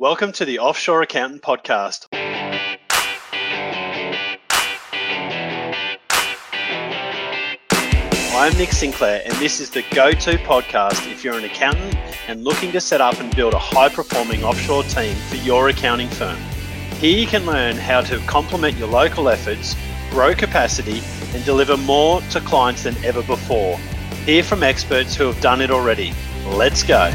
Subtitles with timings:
[0.00, 2.06] Welcome to the Offshore Accountant Podcast.
[8.32, 11.96] I'm Nick Sinclair, and this is the go to podcast if you're an accountant
[12.28, 16.10] and looking to set up and build a high performing offshore team for your accounting
[16.10, 16.38] firm.
[17.00, 19.74] Here you can learn how to complement your local efforts,
[20.10, 21.02] grow capacity,
[21.34, 23.76] and deliver more to clients than ever before.
[24.24, 26.12] Hear from experts who have done it already.
[26.46, 27.12] Let's go.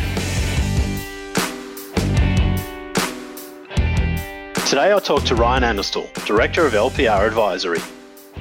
[4.73, 7.77] Today I'll talk to Ryan Anastal, Director of LPR Advisory.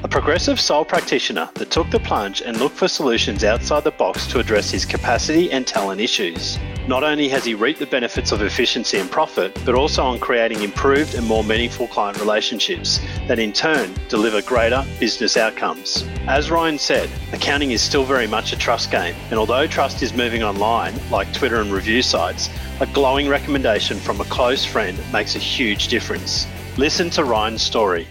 [0.04, 4.26] A progressive sole practitioner that took the plunge and looked for solutions outside the box
[4.26, 6.58] to address his capacity and talent issues.
[6.88, 10.62] Not only has he reaped the benefits of efficiency and profit, but also on creating
[10.62, 12.98] improved and more meaningful client relationships
[13.28, 16.04] that in turn deliver greater business outcomes.
[16.26, 20.12] As Ryan said, accounting is still very much a trust game, and although trust is
[20.12, 25.36] moving online, like Twitter and review sites, a glowing recommendation from a close friend makes
[25.36, 26.48] a huge difference.
[26.76, 28.08] Listen to Ryan's story.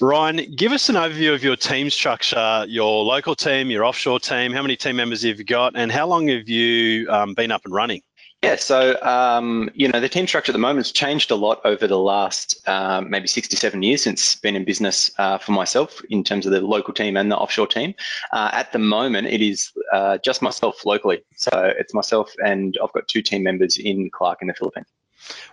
[0.00, 4.52] Ryan, give us an overview of your team structure, your local team, your offshore team.
[4.52, 7.64] How many team members have you got, and how long have you um, been up
[7.64, 8.02] and running?
[8.42, 11.60] Yeah, so um, you know the team structure at the moment has changed a lot
[11.64, 15.50] over the last um, maybe six to seven years since been in business uh, for
[15.50, 17.92] myself in terms of the local team and the offshore team.
[18.32, 22.92] Uh, at the moment, it is uh, just myself locally, so it's myself and I've
[22.92, 24.86] got two team members in Clark in the Philippines.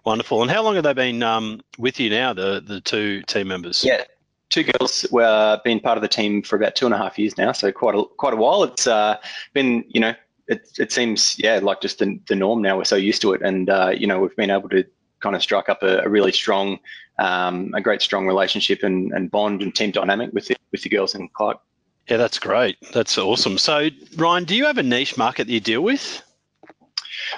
[0.05, 0.43] Wonderful.
[0.43, 2.33] And how long have they been um, with you now?
[2.33, 3.83] The the two team members.
[3.83, 4.03] Yeah,
[4.55, 7.37] two girls were been part of the team for about two and a half years
[7.37, 8.63] now, so quite a quite a while.
[8.63, 9.17] It's uh,
[9.53, 10.13] been you know
[10.47, 12.77] it, it seems yeah like just the, the norm now.
[12.77, 14.85] We're so used to it, and uh, you know we've been able to
[15.19, 16.79] kind of strike up a, a really strong,
[17.19, 20.89] um, a great strong relationship and, and bond and team dynamic with the, with the
[20.89, 21.59] girls in Clark.
[22.07, 22.77] Yeah, that's great.
[22.93, 23.57] That's awesome.
[23.57, 26.21] So, Ryan, do you have a niche market that you deal with?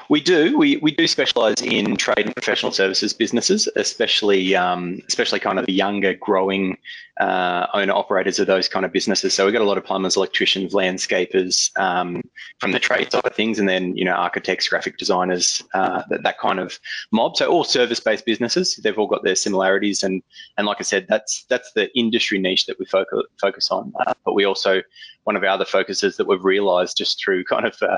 [0.10, 0.58] We do.
[0.58, 5.66] We, we do specialise in trade and professional services businesses, especially um, especially kind of
[5.66, 6.78] the younger, growing
[7.20, 9.34] uh, owner operators of those kind of businesses.
[9.34, 12.22] So we've got a lot of plumbers, electricians, landscapers um,
[12.60, 16.24] from the trade side of things, and then you know architects, graphic designers, uh, that,
[16.24, 16.80] that kind of
[17.12, 17.36] mob.
[17.38, 18.76] So all service-based businesses.
[18.78, 20.22] They've all got their similarities, and
[20.58, 23.94] and like I said, that's that's the industry niche that we focus focus on.
[24.06, 24.82] Uh, but we also
[25.24, 27.98] one of our other focuses that we've realised just through kind of uh,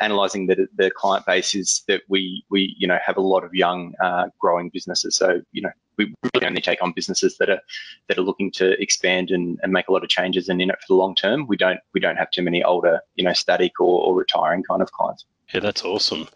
[0.00, 3.52] analysing the, the client base is that we we you know have a lot of
[3.52, 5.16] young uh, growing businesses.
[5.16, 7.60] So you know we really only take on businesses that are
[8.08, 10.78] that are looking to expand and, and make a lot of changes and in it
[10.80, 11.46] for the long term.
[11.46, 14.82] We don't we don't have too many older you know static or, or retiring kind
[14.82, 15.24] of clients.
[15.52, 16.28] Yeah, that's awesome.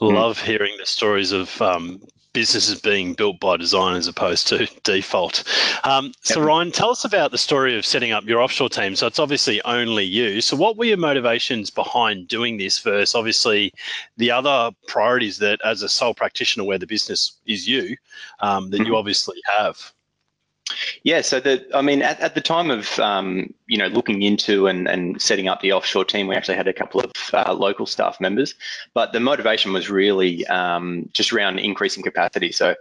[0.00, 0.44] Love mm.
[0.44, 2.00] hearing the stories of um,
[2.32, 5.44] businesses being built by design as opposed to default.
[5.84, 8.96] Um, so, Ryan, tell us about the story of setting up your offshore team.
[8.96, 10.40] So, it's obviously only you.
[10.40, 13.72] So, what were your motivations behind doing this versus obviously
[14.16, 17.96] the other priorities that, as a sole practitioner, where the business is you,
[18.40, 18.86] um, that mm-hmm.
[18.86, 19.92] you obviously have?
[21.04, 24.66] Yeah, so the I mean, at, at the time of um, you know looking into
[24.66, 27.86] and, and setting up the offshore team, we actually had a couple of uh, local
[27.86, 28.54] staff members,
[28.94, 32.52] but the motivation was really um, just around increasing capacity.
[32.52, 32.74] So,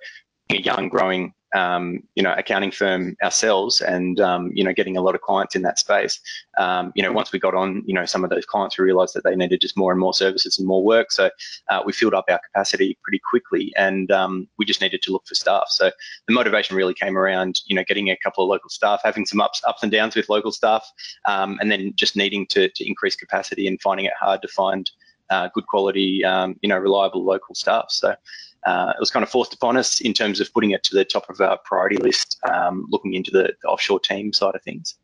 [0.50, 5.02] a young, growing um, you know, accounting firm ourselves and, um, you know, getting a
[5.02, 6.20] lot of clients in that space.
[6.58, 9.14] Um, you know, once we got on, you know, some of those clients, we realized
[9.16, 11.12] that they needed just more and more services and more work.
[11.12, 11.30] So
[11.70, 15.28] uh, we filled up our capacity pretty quickly and um, we just needed to look
[15.28, 15.66] for staff.
[15.70, 15.92] So
[16.28, 19.42] the motivation really came around, you know, getting a couple of local staff, having some
[19.42, 20.90] ups, ups and downs with local staff,
[21.28, 24.90] um, and then just needing to, to increase capacity and finding it hard to find
[25.32, 27.86] uh, good quality, um, you know, reliable local staff.
[27.90, 28.16] So
[28.66, 31.06] uh, it was kind of forced upon us in terms of putting it to the
[31.06, 34.96] top of our priority list, um, looking into the, the, offshore team side of things.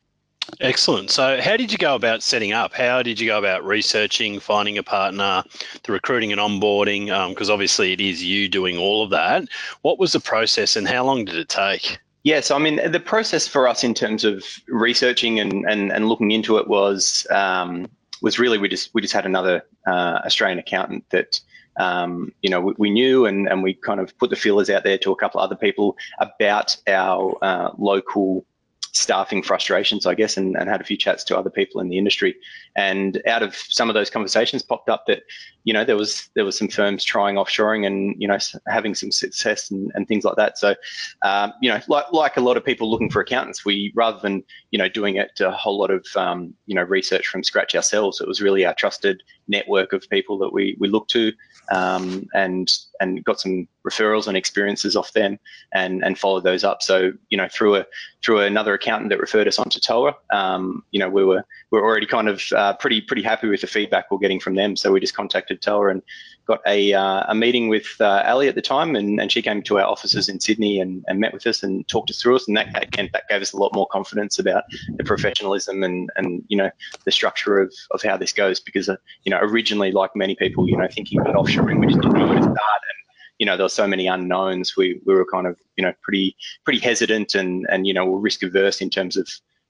[0.62, 1.10] Excellent.
[1.12, 2.74] So, how did you go about setting up?
[2.74, 5.44] How did you go about researching, finding a partner,
[5.84, 7.06] the recruiting and onboarding?
[7.30, 9.44] Because um, obviously, it is you doing all of that.
[9.82, 12.00] What was the process, and how long did it take?
[12.24, 16.10] Yeah, so I mean, the process for us in terms of researching and, and, and
[16.10, 17.90] looking into it was um,
[18.22, 21.40] was really we just we just had another uh, Australian accountant that
[21.78, 24.84] um, you know, we, we, knew and, and we kind of put the feelers out
[24.84, 28.46] there to a couple of other people about our uh, local
[28.94, 31.98] staffing frustrations, I guess, and, and had a few chats to other people in the
[31.98, 32.36] industry.
[32.78, 35.24] And out of some of those conversations popped up that,
[35.64, 38.38] you know, there was there was some firms trying offshoring and, you know,
[38.68, 40.58] having some success and, and things like that.
[40.58, 40.76] So,
[41.24, 44.44] um, you know, like, like a lot of people looking for accountants, we, rather than,
[44.72, 48.22] you know, doing it a whole lot of, um, you know, research from scratch ourselves,
[48.22, 51.34] it was really our trusted network of people that we, we looked to
[51.72, 55.38] um, and and got some referrals and experiences off them
[55.74, 56.82] and and follow those up.
[56.82, 57.86] So you know through a
[58.24, 61.84] through another accountant that referred us onto Toa, um, you know we were we are
[61.84, 64.76] already kind of uh, pretty pretty happy with the feedback we're getting from them.
[64.76, 66.02] So we just contacted Toa and
[66.48, 69.62] got a, uh, a meeting with uh, Ali at the time, and, and she came
[69.64, 72.48] to our offices in Sydney and, and met with us and talked us through us,
[72.48, 74.64] and that again that gave us a lot more confidence about
[74.96, 76.72] the professionalism and and you know
[77.06, 78.60] the structure of, of how this goes.
[78.60, 82.02] Because uh, you know originally like many people you know thinking about offshoring we just
[82.02, 82.58] didn't know where to start.
[82.58, 82.98] And
[83.38, 84.78] you know there were so many unknowns.
[84.78, 88.44] We we were kind of you know pretty pretty hesitant and and you know risk
[88.44, 89.28] averse in terms of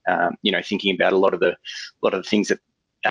[0.07, 1.57] um, you know thinking about a lot of the
[2.01, 2.59] lot of the things that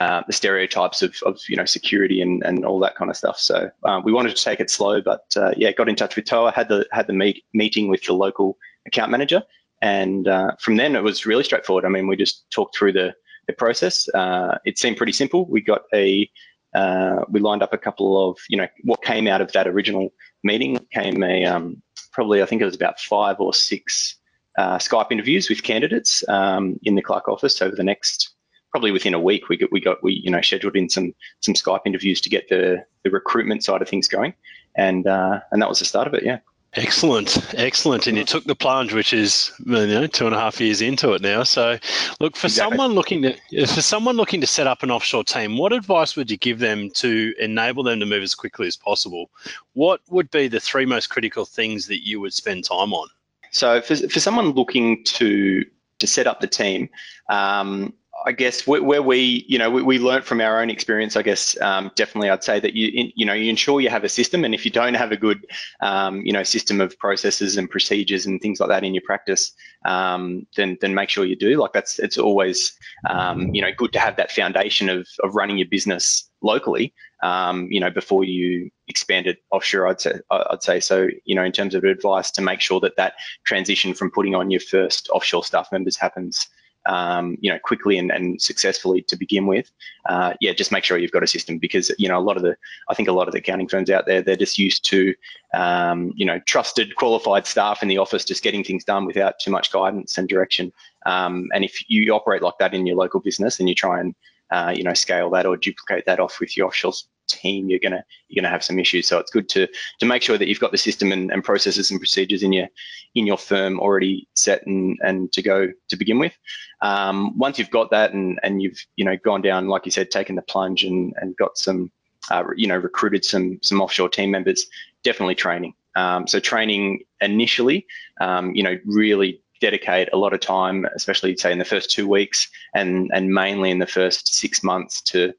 [0.01, 3.39] uh, the stereotypes of, of you know security and, and all that kind of stuff.
[3.39, 6.27] So um, we wanted to take it slow, but uh, yeah, got in touch with
[6.27, 9.43] Toa, had the had the meet, meeting with the local account manager,
[9.83, 11.85] and uh, from then it was really straightforward.
[11.85, 13.15] I mean, we just talked through the
[13.47, 14.09] the process.
[14.11, 15.47] Uh, it seemed pretty simple.
[15.49, 16.31] We got a
[16.75, 20.13] uh, we lined up a couple of you know what came out of that original
[20.43, 21.83] meeting came a um,
[22.13, 24.17] probably I think it was about five or six
[24.59, 28.36] Skype interviews with candidates um, in the Clark office over the next
[28.76, 31.55] probably within a week we got we got we you know scheduled in some some
[31.55, 34.34] Skype interviews to get the the recruitment side of things going,
[34.75, 36.23] and uh, and that was the start of it.
[36.23, 36.40] Yeah.
[36.75, 38.06] Excellent, excellent.
[38.06, 41.14] And you took the plunge, which is you know two and a half years into
[41.14, 41.43] it now.
[41.43, 41.78] So,
[42.20, 42.76] look for exactly.
[42.76, 45.56] someone looking to for someone looking to set up an offshore team.
[45.56, 49.31] What advice would you give them to enable them to move as quickly as possible?
[49.73, 53.08] What would be the three most critical things that you would spend time on?
[53.52, 55.64] So, for for someone looking to
[55.99, 56.90] to set up the team,
[57.31, 57.94] um,
[58.25, 61.17] I guess where we, you know, we, we learned from our own experience.
[61.17, 64.09] I guess um, definitely, I'd say that you, you know, you ensure you have a
[64.09, 65.47] system, and if you don't have a good,
[65.81, 69.53] um, you know, system of processes and procedures and things like that in your practice,
[69.85, 71.57] um, then then make sure you do.
[71.61, 72.73] Like that's it's always,
[73.09, 76.95] um, you know, good to have that foundation of of running your business locally.
[77.23, 81.09] Um, you know, before you expand it offshore, I'd say I'd say so.
[81.25, 83.15] You know, in terms of advice, to make sure that that
[83.45, 86.47] transition from putting on your first offshore staff members happens
[86.88, 89.71] um, you know, quickly and, and successfully to begin with,
[90.09, 92.43] uh, yeah, just make sure you've got a system because, you know, a lot of
[92.43, 92.56] the,
[92.88, 95.15] I think a lot of the accounting firms out there, they're just used to,
[95.55, 99.50] um, you know, trusted, qualified staff in the office just getting things done without too
[99.50, 100.73] much guidance and direction.
[101.06, 104.15] Um, and if you operate like that in your local business and you try and,
[104.51, 106.93] uh, you know, scale that or duplicate that off with your offshore
[107.29, 109.07] team, you're gonna you're gonna have some issues.
[109.07, 109.67] So it's good to
[110.01, 112.69] to make sure that you've got the system and, and processes and procedures in your
[113.15, 116.37] in your firm already set and and to go to begin with.
[116.83, 120.11] Um, once you've got that and and you've you know gone down, like you said,
[120.11, 121.91] taken the plunge and and got some
[122.31, 124.67] uh, you know recruited some some offshore team members,
[125.03, 125.75] definitely training.
[125.97, 127.87] Um, so training initially,
[128.21, 132.08] um, you know, really dedicate a lot of time, especially say in the first two
[132.08, 135.32] weeks, and and mainly in the first six months to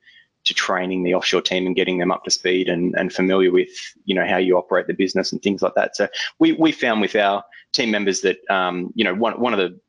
[0.46, 3.70] to training the offshore team and getting them up to speed and, and familiar with
[4.06, 5.96] you know how you operate the business and things like that.
[5.96, 6.08] So
[6.40, 7.44] we we found with our
[7.74, 9.80] team members that um, you know one one of the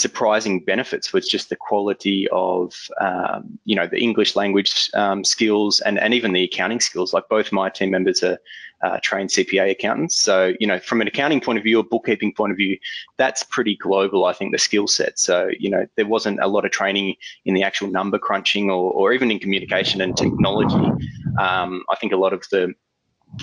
[0.00, 5.80] surprising benefits was just the quality of um, you know the English language um, skills
[5.80, 7.12] and and even the accounting skills.
[7.12, 8.38] Like both my team members are
[8.82, 12.32] uh, trained CPA accountants, so you know from an accounting point of view, a bookkeeping
[12.34, 12.78] point of view,
[13.18, 14.24] that's pretty global.
[14.24, 15.18] I think the skill set.
[15.18, 18.90] So you know there wasn't a lot of training in the actual number crunching or
[18.92, 20.90] or even in communication and technology.
[21.38, 22.74] Um, I think a lot of the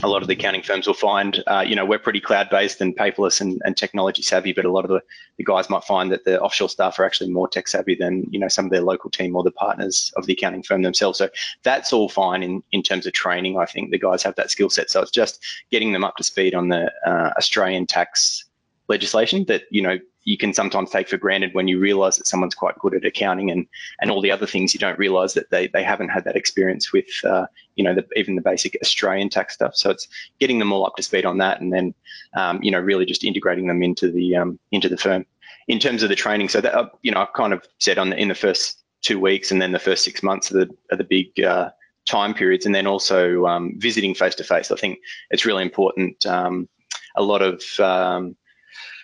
[0.04, 2.96] a lot of the accounting firms will find, uh, you know, we're pretty cloud-based and
[2.96, 5.02] paperless and, and, technology savvy, but a lot of the,
[5.38, 8.40] the, guys might find that the offshore staff are actually more tech savvy than, you
[8.40, 11.18] know, some of their local team or the partners of the accounting firm themselves.
[11.18, 11.30] So
[11.64, 13.58] that's all fine in, in terms of training.
[13.58, 14.92] I think the guys have that skill set.
[14.92, 18.44] So it's just getting them up to speed on the uh, Australian tax
[18.88, 19.98] legislation that, you know,
[20.28, 23.50] you can sometimes take for granted when you realize that someone's quite good at accounting
[23.50, 23.66] and
[24.02, 26.92] and all the other things you don't realize that they, they haven't had that experience
[26.92, 29.74] with uh, you know the, even the basic Australian tax stuff.
[29.76, 30.08] So it's
[30.40, 31.94] getting them all up to speed on that and then
[32.36, 35.26] um, you know really just integrating them into the um, into the firm.
[35.70, 38.10] In terms of the training so that uh, you know I've kind of said on
[38.10, 40.98] the, in the first two weeks and then the first six months are the, are
[40.98, 41.70] the big uh,
[42.06, 42.66] time periods.
[42.66, 44.72] And then also um, visiting face to face.
[44.72, 46.68] I think it's really important um,
[47.16, 48.36] a lot of um,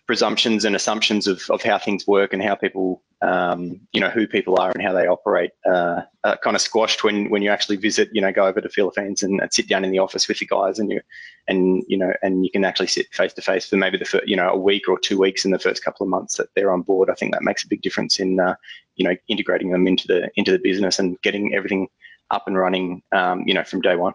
[0.05, 4.27] presumptions and assumptions of, of how things work and how people, um, you know, who
[4.27, 7.77] people are and how they operate, uh, are kind of squashed when when you actually
[7.77, 8.09] visit.
[8.11, 10.45] You know, go over to Philippines and, and, sit down in the office with the
[10.45, 11.01] guys, and you
[11.47, 14.27] and you know, and you can actually sit face to face for maybe the first,
[14.27, 16.73] you know a week or two weeks in the first couple of months that they're
[16.73, 17.09] on board.
[17.09, 18.55] I think that makes a big difference in uh,
[18.95, 21.87] you know integrating them into the into the business and getting everything
[22.31, 23.03] up and running.
[23.13, 24.13] Um, you know, from day one.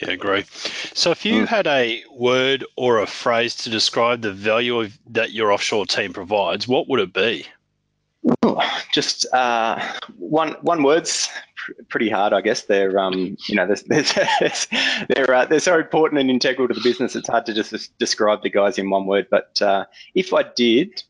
[0.00, 0.44] Yeah, agree.
[0.94, 1.46] So, if you mm.
[1.46, 6.12] had a word or a phrase to describe the value of, that your offshore team
[6.12, 7.46] provides, what would it be?
[8.92, 9.80] just uh,
[10.18, 11.28] one one words
[11.88, 12.62] pretty hard, I guess.
[12.62, 14.68] They're um, you know there's,
[15.08, 17.16] they're uh, they're so important and integral to the business.
[17.16, 19.26] It's hard to just describe the guys in one word.
[19.30, 21.02] But uh, if I did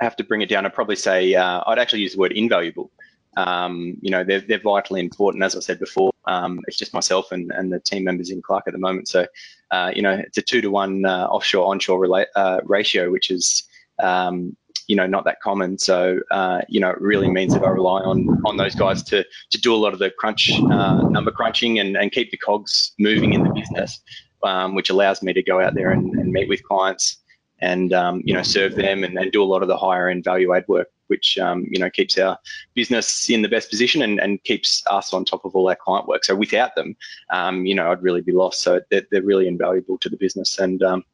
[0.00, 2.90] have to bring it down, I'd probably say uh, I'd actually use the word invaluable.
[3.36, 5.44] Um, you know they're they're vitally important.
[5.44, 8.64] As I said before, um, it's just myself and, and the team members in Clark
[8.66, 9.08] at the moment.
[9.08, 9.26] So
[9.70, 13.64] uh, you know it's a two to one uh, offshore onshore rela- ratio, which is
[14.00, 14.56] um,
[14.88, 15.78] you know not that common.
[15.78, 19.24] So uh, you know it really means that I rely on on those guys to
[19.50, 22.92] to do a lot of the crunch uh, number crunching and, and keep the cogs
[22.98, 24.00] moving in the business,
[24.42, 27.18] um, which allows me to go out there and, and meet with clients
[27.60, 30.24] and um, you know serve them and, and, do a lot of the higher end
[30.24, 32.38] value add work, which um, you know keeps our
[32.74, 36.08] business in the best position and, and keeps us on top of all our client
[36.08, 36.24] work.
[36.24, 36.96] So without them,
[37.30, 38.60] um, you know I'd really be lost.
[38.60, 40.58] So they're, they're really invaluable to the business.
[40.58, 41.04] And um,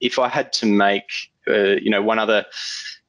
[0.00, 1.10] if I had to make
[1.48, 2.44] uh, you know one other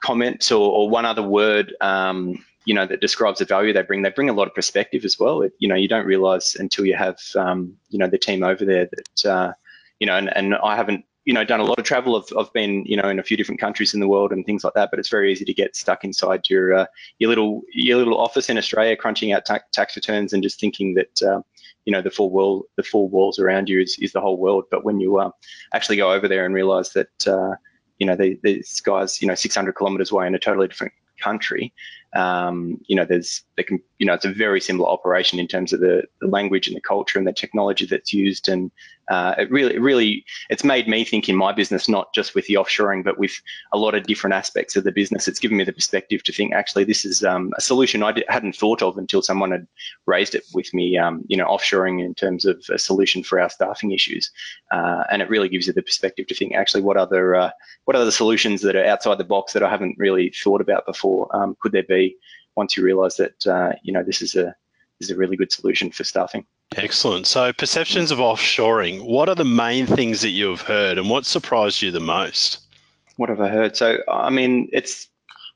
[0.02, 4.02] comment or, or one other word, um, you know, that describes the value they bring.
[4.02, 5.42] They bring a lot of perspective as well.
[5.42, 8.64] It, you know, you don't realize until you have, um, you know, the team over
[8.64, 9.54] there that, uh,
[10.00, 12.16] you know, and, and I haven't, you know, done a lot of travel.
[12.16, 14.64] I've, I've been, you know, in a few different countries in the world and things
[14.64, 14.90] like that.
[14.90, 16.86] But it's very easy to get stuck inside your uh,
[17.20, 20.96] your little your little office in Australia, crunching out ta- tax returns and just thinking
[20.96, 21.42] that, uh,
[21.86, 24.66] you know, the full world, the full walls around you is, is the whole world.
[24.72, 25.32] But when you uh,
[25.74, 27.56] actually go over there and realize that, uh,
[28.00, 31.74] you know, these guys, you know, 600 kilometers away in a totally different country,
[32.16, 35.74] um, you know, there's they can, you know, it's a very similar operation in terms
[35.74, 38.72] of the, the language and the culture and the technology that's used, and
[39.10, 42.46] uh, it really, it really, it's made me think in my business not just with
[42.48, 43.42] the offshoring, but with
[43.74, 45.28] a lot of different aspects of the business.
[45.28, 48.56] It's given me the perspective to think actually this is um, a solution I hadn't
[48.56, 49.68] thought of until someone had
[50.06, 50.98] raised it with me.
[50.98, 54.32] Um, you know, offshoring in terms of a solution for our staffing issues,
[54.72, 57.52] uh, and it really gives you the perspective to think actually what other uh,
[57.86, 61.36] what the solutions that are outside the box that I haven't really thought about before?
[61.36, 62.16] Um, could there be
[62.56, 64.56] once you realise that uh, you know this is a
[65.00, 66.46] this is a really good solution for staffing.
[66.76, 67.26] Excellent.
[67.26, 69.02] So perceptions of offshoring.
[69.06, 72.60] What are the main things that you've heard, and what surprised you the most?
[73.16, 73.76] What have I heard?
[73.76, 75.08] So I mean, it's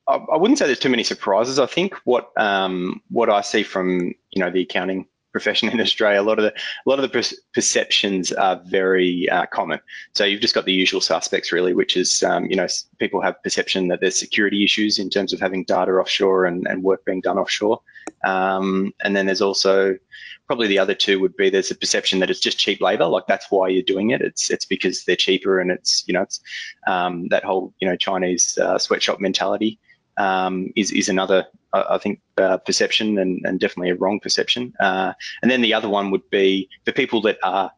[0.07, 1.59] I wouldn't say there's too many surprises.
[1.59, 6.21] I think what um, what I see from you know the accounting profession in Australia,
[6.21, 9.79] a lot of the a lot of the perceptions are very uh, common.
[10.15, 12.67] So you've just got the usual suspects, really, which is um, you know
[12.97, 16.83] people have perception that there's security issues in terms of having data offshore and, and
[16.83, 17.79] work being done offshore,
[18.25, 19.97] um, and then there's also
[20.47, 23.27] probably the other two would be there's a perception that it's just cheap labor, like
[23.27, 24.21] that's why you're doing it.
[24.21, 26.39] It's it's because they're cheaper and it's you know it's
[26.87, 29.79] um, that whole you know Chinese uh, sweatshop mentality
[30.17, 34.73] um, is is another I think uh, perception and, and definitely a wrong perception.
[34.79, 37.71] Uh, and then the other one would be the people that are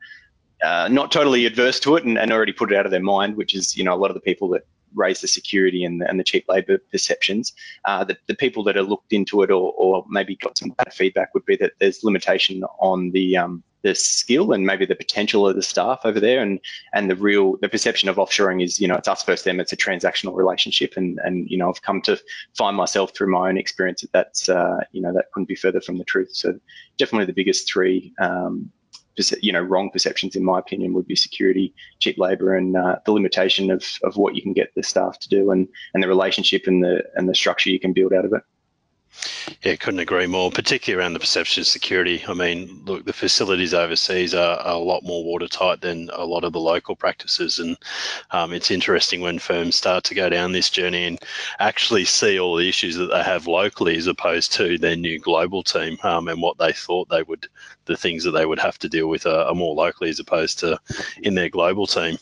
[0.64, 3.36] uh, not totally adverse to it and, and, already put it out of their mind,
[3.36, 6.10] which is you know a lot of the people that raise the security and the,
[6.10, 7.54] and the cheap labour perceptions.
[7.86, 10.94] Uh, the, the people that are looked into it or, or maybe got some bad
[10.94, 15.48] feedback would be that there's limitation on the um, the skill and maybe the potential
[15.48, 16.42] of the staff over there.
[16.42, 16.60] And
[16.94, 19.60] and the real the perception of offshoring is you know it's us versus them.
[19.60, 20.94] It's a transactional relationship.
[20.98, 22.20] And and you know I've come to
[22.58, 25.82] find myself through my own experience that that's uh, you know that couldn't be further
[25.82, 26.30] from the truth.
[26.34, 26.60] So
[26.98, 28.72] definitely the biggest three um,
[29.42, 33.12] you know wrong perceptions in my opinion would be security cheap labor and uh, the
[33.12, 36.64] limitation of, of what you can get the staff to do and and the relationship
[36.68, 38.44] and the and the structure you can build out of it
[39.64, 42.24] yeah, couldn't agree more, particularly around the perception of security.
[42.28, 46.44] I mean, look, the facilities overseas are, are a lot more watertight than a lot
[46.44, 47.60] of the local practices.
[47.60, 47.78] And
[48.32, 51.20] um, it's interesting when firms start to go down this journey and
[51.60, 55.64] actually see all the issues that they have locally as opposed to their new global
[55.64, 57.48] team um, and what they thought they would,
[57.86, 60.60] the things that they would have to deal with are, are more locally as opposed
[60.60, 60.80] to
[61.24, 62.18] in their global team.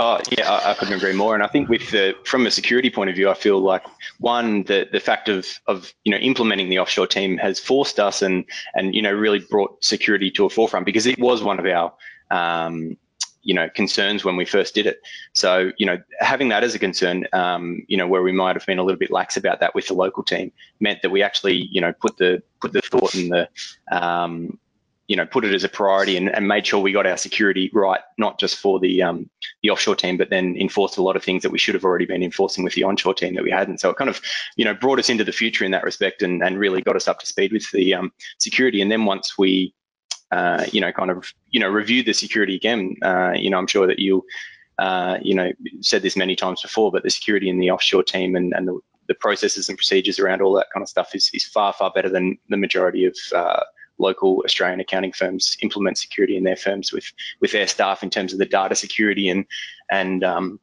[0.00, 1.34] Oh yeah, I, I, couldn't agree more.
[1.34, 3.84] And I think with the from a security point of view, I feel like
[4.20, 8.22] one the the fact of of you know implementing the offshore team has forced us
[8.22, 11.66] and and you know really brought security to a forefront because it was one of
[11.66, 11.92] our
[12.30, 12.96] um,
[13.42, 15.00] you know concerns when we first did it.
[15.32, 18.66] So you know having that as a concern, um, you know where we might have
[18.66, 21.56] been a little bit lax about that with the local team, meant that we actually
[21.72, 23.48] you know put the put the thought and the
[23.90, 24.58] um,
[25.08, 27.70] you know, put it as a priority and, and made sure we got our security
[27.72, 29.28] right, not just for the um,
[29.62, 32.04] the offshore team, but then enforced a lot of things that we should have already
[32.04, 33.80] been enforcing with the onshore team that we hadn't.
[33.80, 34.20] So it kind of,
[34.56, 37.08] you know, brought us into the future in that respect and, and really got us
[37.08, 38.82] up to speed with the um, security.
[38.82, 39.74] And then once we,
[40.30, 43.66] uh, you know, kind of, you know, reviewed the security again, uh, you know, I'm
[43.66, 44.22] sure that you,
[44.78, 45.50] uh, you know,
[45.80, 48.78] said this many times before, but the security in the offshore team and, and the,
[49.08, 52.10] the processes and procedures around all that kind of stuff is, is far, far better
[52.10, 53.60] than the majority of uh,
[53.98, 58.32] local Australian accounting firms implement security in their firms with with their staff in terms
[58.32, 59.44] of the data security and
[59.90, 60.60] and um,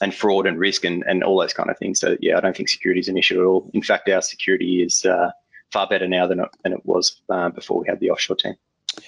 [0.00, 2.00] and fraud and risk and, and all those kind of things.
[2.00, 3.70] So yeah, I don't think security is an issue at all.
[3.74, 5.30] In fact, our security is uh,
[5.70, 8.54] far better now than it, than it was uh, before we had the offshore team.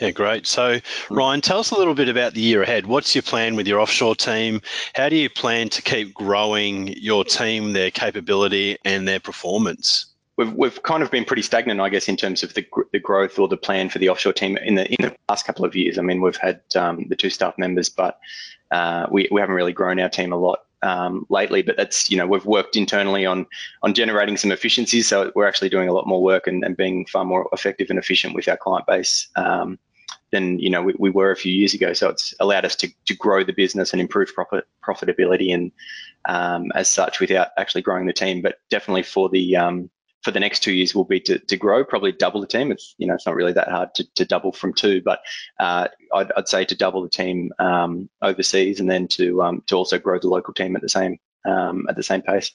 [0.00, 0.46] Yeah, great.
[0.46, 0.78] So,
[1.10, 2.86] Ryan, tell us a little bit about the year ahead.
[2.86, 4.60] What's your plan with your offshore team?
[4.94, 10.06] How do you plan to keep growing your team, their capability, and their performance?
[10.42, 13.38] We've, we've kind of been pretty stagnant, I guess, in terms of the, the growth
[13.38, 15.98] or the plan for the offshore team in the in the past couple of years.
[15.98, 18.18] I mean, we've had um, the two staff members, but
[18.72, 22.16] uh, we, we haven't really grown our team a lot um, lately, but that's you
[22.16, 23.46] know we've worked internally on
[23.84, 27.06] on generating some efficiencies, so we're actually doing a lot more work and, and being
[27.06, 29.78] far more effective and efficient with our client base um,
[30.32, 31.92] than you know we, we, were a few years ago.
[31.92, 35.70] So it's allowed us to, to grow the business and improve profit profitability and
[36.24, 38.42] um, as such without actually growing the team.
[38.42, 39.88] But definitely for the um,
[40.22, 42.70] for the next two years will be to, to grow, probably double the team.
[42.70, 45.20] It's you know it's not really that hard to, to double from two, but
[45.58, 49.76] uh, I'd, I'd, say to double the team um, overseas and then to um, to
[49.76, 52.52] also grow the local team at the same um, at the same pace.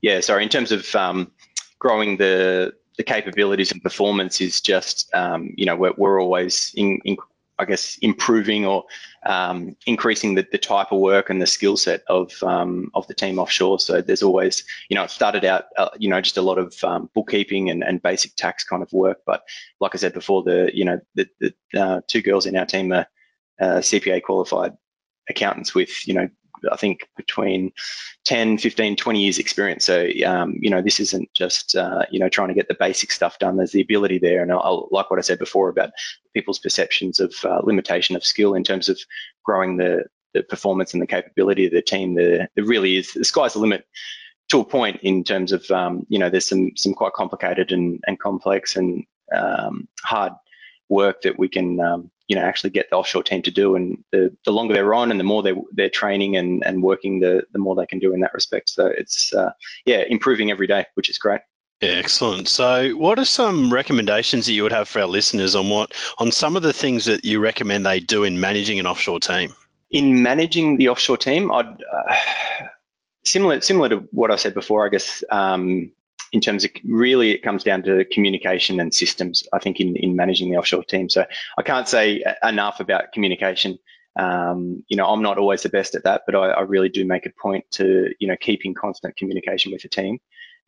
[0.00, 0.42] Yeah, sorry.
[0.42, 1.32] In terms of um,
[1.78, 6.98] growing the the capabilities and performance is just um, you know we're, we're always in,
[7.04, 7.16] in
[7.58, 8.84] I guess, improving or
[9.24, 13.14] um, increasing the, the type of work and the skill set of um, of the
[13.14, 13.80] team offshore.
[13.80, 16.82] So there's always, you know, it started out, uh, you know, just a lot of
[16.84, 19.18] um, bookkeeping and, and basic tax kind of work.
[19.24, 19.44] But
[19.80, 22.92] like I said before, the you know the, the uh, two girls in our team
[22.92, 23.06] are
[23.60, 24.72] uh, CPA qualified
[25.28, 26.28] accountants with you know
[26.70, 27.72] I think between
[28.24, 29.84] 10, 15, 20 years experience.
[29.84, 33.12] So, um, you know, this isn't just, uh, you know, trying to get the basic
[33.12, 33.56] stuff done.
[33.56, 34.42] There's the ability there.
[34.42, 34.56] And I,
[34.90, 35.90] like what I said before about
[36.34, 38.98] people's perceptions of uh, limitation of skill in terms of
[39.44, 42.14] growing the, the performance and the capability of the team.
[42.14, 43.86] There, there really is, the sky's the limit
[44.48, 48.00] to a point in terms of, um, you know, there's some, some quite complicated and,
[48.06, 50.32] and complex and um, hard
[50.88, 53.76] work that we can, um, you know actually get the offshore team to do.
[53.76, 57.20] And the, the longer they're on, and the more they they're training and and working,
[57.20, 58.68] the the more they can do in that respect.
[58.68, 59.52] So it's uh,
[59.84, 61.40] yeah, improving every day, which is great.
[61.82, 62.48] Excellent.
[62.48, 66.32] So, what are some recommendations that you would have for our listeners on what on
[66.32, 69.52] some of the things that you recommend they do in managing an offshore team?
[69.90, 72.16] In managing the offshore team, I'd uh,
[73.24, 74.86] similar similar to what I said before.
[74.86, 75.92] I guess um,
[76.36, 80.14] in terms of really it comes down to communication and systems, I think, in, in
[80.16, 81.08] managing the offshore team.
[81.08, 81.24] So
[81.56, 83.78] I can't say enough about communication.
[84.16, 87.06] Um, you know, I'm not always the best at that, but I, I, really do
[87.06, 90.18] make a point to, you know, keep in constant communication with the team.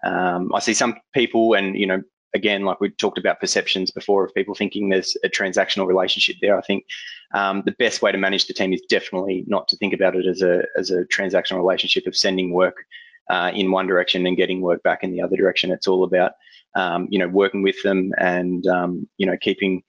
[0.04, 2.02] Um, I see some people and, you know,
[2.34, 6.56] again, like we talked about perceptions before of people thinking there's a transactional relationship there.
[6.56, 6.86] I think
[7.34, 10.24] um, the best way to manage the team is definitely not to think about it
[10.24, 12.86] as a, as a transactional relationship of sending work
[13.28, 15.70] uh, in one direction and getting work back in the other direction.
[15.70, 16.32] It's all about
[16.74, 19.82] um, you know working with them and um, you know keeping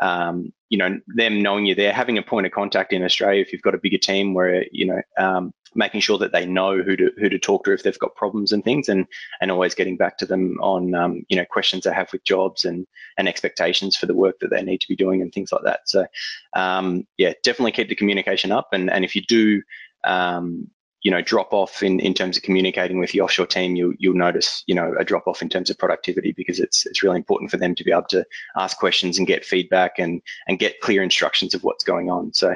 [0.00, 3.52] um, you know them knowing you're there, having a point of contact in Australia if
[3.52, 6.96] you've got a bigger team where you know um, making sure that they know who
[6.96, 9.06] to who to talk to if they've got problems and things, and
[9.40, 12.64] and always getting back to them on um, you know questions they have with jobs
[12.64, 12.86] and
[13.18, 15.80] and expectations for the work that they need to be doing and things like that.
[15.86, 16.06] So
[16.54, 19.62] um, yeah, definitely keep the communication up, and and if you do
[20.04, 20.68] um,
[21.02, 24.14] you know drop off in, in terms of communicating with the offshore team you you'll
[24.14, 27.50] notice you know a drop off in terms of productivity because it's it's really important
[27.50, 28.24] for them to be able to
[28.56, 32.32] ask questions and get feedback and and get clear instructions of what's going on.
[32.32, 32.54] So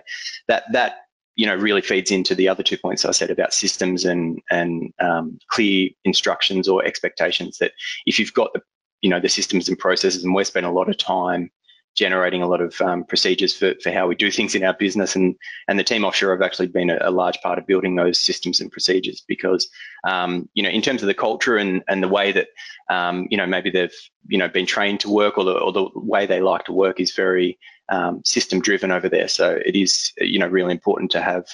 [0.48, 0.98] that that
[1.34, 4.92] you know really feeds into the other two points I said about systems and and
[5.00, 7.72] um, clear instructions or expectations that
[8.06, 8.62] if you've got the
[9.02, 11.50] you know the systems and processes and we spend a lot of time
[11.96, 15.16] generating a lot of um, procedures for, for how we do things in our business.
[15.16, 15.34] And,
[15.66, 18.60] and the team offshore have actually been a, a large part of building those systems
[18.60, 19.68] and procedures because,
[20.06, 22.48] um, you know, in terms of the culture and, and the way that,
[22.90, 23.94] um, you know, maybe they've,
[24.28, 27.00] you know, been trained to work or the, or the way they like to work
[27.00, 29.28] is very um, system driven over there.
[29.28, 31.46] So it is, you know, really important to have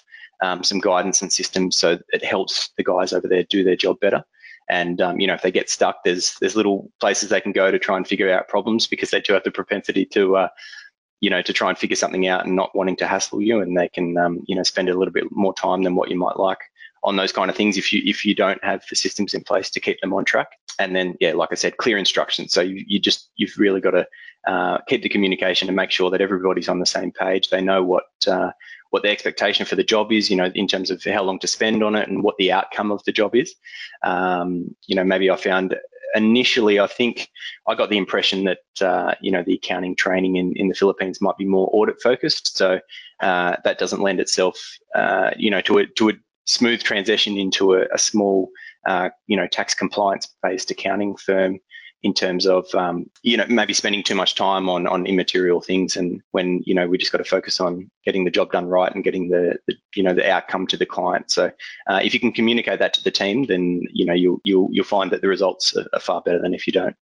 [0.42, 4.00] um, some guidance and systems so it helps the guys over there do their job
[4.00, 4.24] better.
[4.70, 7.70] And um, you know, if they get stuck, there's there's little places they can go
[7.70, 10.48] to try and figure out problems because they do have the propensity to, uh,
[11.20, 13.61] you know, to try and figure something out and not wanting to hassle you.
[13.61, 16.16] And they can, um, you know, spend a little bit more time than what you
[16.16, 16.61] might like
[17.05, 19.70] on those kind of things if you if you don't have the systems in place
[19.70, 20.53] to keep them on track.
[20.79, 22.53] And then, yeah, like I said, clear instructions.
[22.53, 24.07] So you, you just you've really got to
[24.46, 27.48] uh, keep the communication and make sure that everybody's on the same page.
[27.48, 28.50] They know what uh,
[28.90, 31.46] what the expectation for the job is, you know, in terms of how long to
[31.46, 33.55] spend on it and what the outcome of the job is.
[34.02, 35.74] Um, you know, maybe I found
[36.14, 37.31] initially, I think
[37.66, 41.22] I got the impression that, uh, you know, the accounting training in, in the Philippines
[41.22, 42.57] might be more audit focused.
[42.57, 42.81] So
[43.22, 44.61] uh, that doesn't lend itself,
[44.94, 48.50] uh, you know, to a, to a smooth transition into a, a small,
[48.87, 51.59] uh, you know, tax compliance based accounting firm
[52.03, 55.97] in terms of um, you know maybe spending too much time on on immaterial things
[55.97, 58.95] and when you know we just got to focus on getting the job done right
[58.95, 61.31] and getting the, the you know the outcome to the client.
[61.31, 61.51] So
[61.88, 64.85] uh, if you can communicate that to the team then you know you'll you'll, you'll
[64.85, 66.97] find that the results are, are far better than if you don't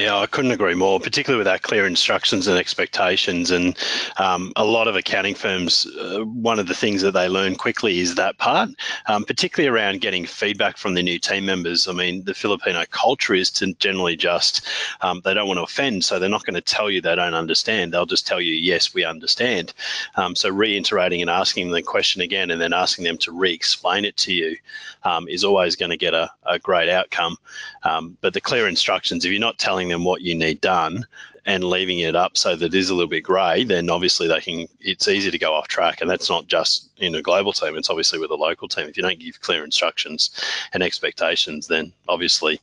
[0.00, 3.50] yeah, I couldn't agree more, particularly with our clear instructions and expectations.
[3.50, 3.76] And
[4.16, 7.98] um, a lot of accounting firms, uh, one of the things that they learn quickly
[7.98, 8.70] is that part,
[9.06, 11.86] um, particularly around getting feedback from the new team members.
[11.86, 14.66] I mean, the Filipino culture is to generally just,
[15.02, 17.34] um, they don't want to offend, so they're not going to tell you they don't
[17.34, 17.92] understand.
[17.92, 19.74] They'll just tell you, yes, we understand.
[20.16, 24.06] Um, so reiterating and asking the question again and then asking them to re explain
[24.06, 24.56] it to you
[25.04, 27.36] um, is always going to get a, a great outcome.
[27.82, 31.04] Um, but the clear instructions, if you're not telling them what you need done
[31.46, 34.40] and leaving it up so that it is a little bit grey, then obviously they
[34.40, 34.66] can.
[34.80, 37.76] It's easy to go off track, and that's not just in a global team.
[37.76, 38.88] It's obviously with a local team.
[38.88, 40.30] If you don't give clear instructions
[40.72, 42.60] and expectations, then obviously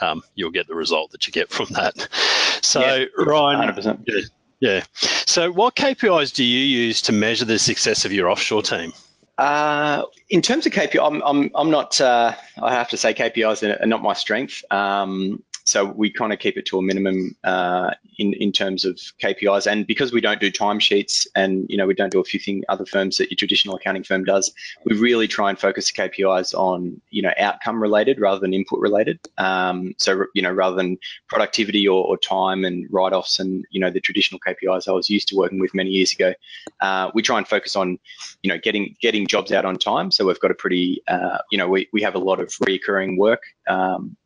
[0.00, 2.08] um, you'll get the result that you get from that.
[2.64, 4.04] So yeah, Ryan, 100%.
[4.06, 4.20] Yeah,
[4.60, 4.84] yeah.
[5.26, 8.90] So what KPIs do you use to measure the success of your offshore team?
[9.36, 13.82] Uh, in terms of KPI, I'm, I'm, I'm not, uh, I have to say KPIs
[13.82, 14.64] are not my strength.
[14.70, 18.96] Um, so we kind of keep it to a minimum uh, in in terms of
[19.22, 22.38] KPIs, and because we don't do timesheets, and you know we don't do a few
[22.38, 24.52] things other firms that your traditional accounting firm does,
[24.84, 28.78] we really try and focus the KPIs on you know outcome related rather than input
[28.78, 29.18] related.
[29.38, 30.98] Um, so you know rather than
[31.28, 35.08] productivity or, or time and write offs and you know the traditional KPIs I was
[35.08, 36.34] used to working with many years ago,
[36.80, 37.98] uh, we try and focus on
[38.42, 40.10] you know getting getting jobs out on time.
[40.10, 43.16] So we've got a pretty uh, you know we we have a lot of recurring
[43.16, 43.42] work.
[43.66, 44.16] Um,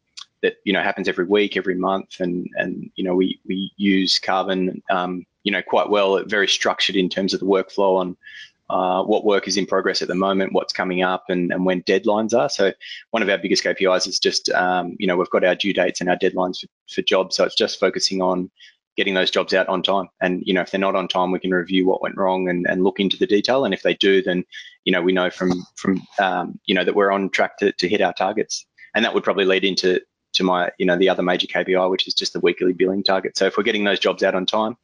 [0.43, 4.19] that you know happens every week, every month, and and you know we we use
[4.19, 8.17] Karbon um, you know quite well, very structured in terms of the workflow on
[8.71, 11.83] uh, what work is in progress at the moment, what's coming up, and, and when
[11.83, 12.51] deadlines are.
[12.51, 12.73] So
[13.13, 16.01] one of our biggest KPIs is just um, you know we've got our due dates
[16.01, 18.51] and our deadlines for, for jobs, so it's just focusing on
[18.99, 20.09] getting those jobs out on time.
[20.21, 22.67] And you know, if they're not on time, we can review what went wrong and,
[22.69, 23.65] and look into the detail.
[23.65, 24.45] And if they do, then
[24.85, 27.89] you know we know from from um, you know that we're on track to, to
[27.89, 28.67] hit our targets.
[28.95, 30.01] And that would probably lead into
[30.39, 33.37] to my, you know, the other major KPI, which is just the weekly billing target.
[33.37, 34.77] So if we're getting those jobs out on time,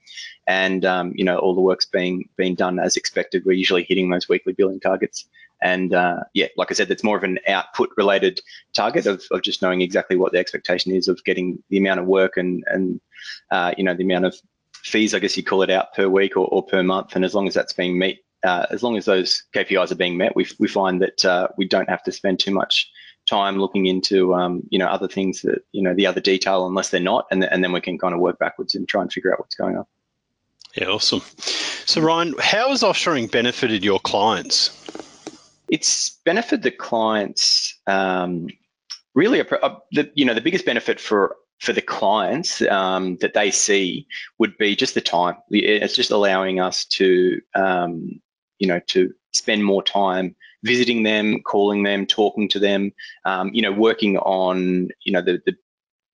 [0.47, 4.11] and um, you know all the work's being being done as expected, we're usually hitting
[4.11, 5.27] those weekly billing targets.
[5.63, 8.41] And uh, yeah, like I said, it's more of an output related
[8.75, 12.07] target of, of just knowing exactly what the expectation is of getting the amount of
[12.07, 13.01] work and and
[13.51, 14.37] uh, you know the amount of
[14.73, 17.17] fees, I guess you call it out per week or, or per month.
[17.17, 20.19] And as long as that's being met, uh, as long as those KPIs are being
[20.19, 22.91] met, we we find that uh, we don't have to spend too much
[23.29, 26.91] time looking into um, you know other things that you know the other detail unless
[26.91, 29.33] they're not and, and then we can kind of work backwards and try and figure
[29.33, 29.87] out what's going on.
[30.77, 31.21] Yeah awesome.
[31.87, 34.81] So ryan how has offshoring benefited your clients?
[35.69, 38.49] It's benefited the clients um,
[39.15, 43.35] really a, a, the, you know the biggest benefit for for the clients um, that
[43.35, 44.07] they see
[44.39, 45.37] would be just the time.
[45.51, 48.21] It's just allowing us to um,
[48.59, 52.93] you know to spend more time visiting them, calling them, talking to them,
[53.25, 55.55] um, you know, working on, you know, the, the,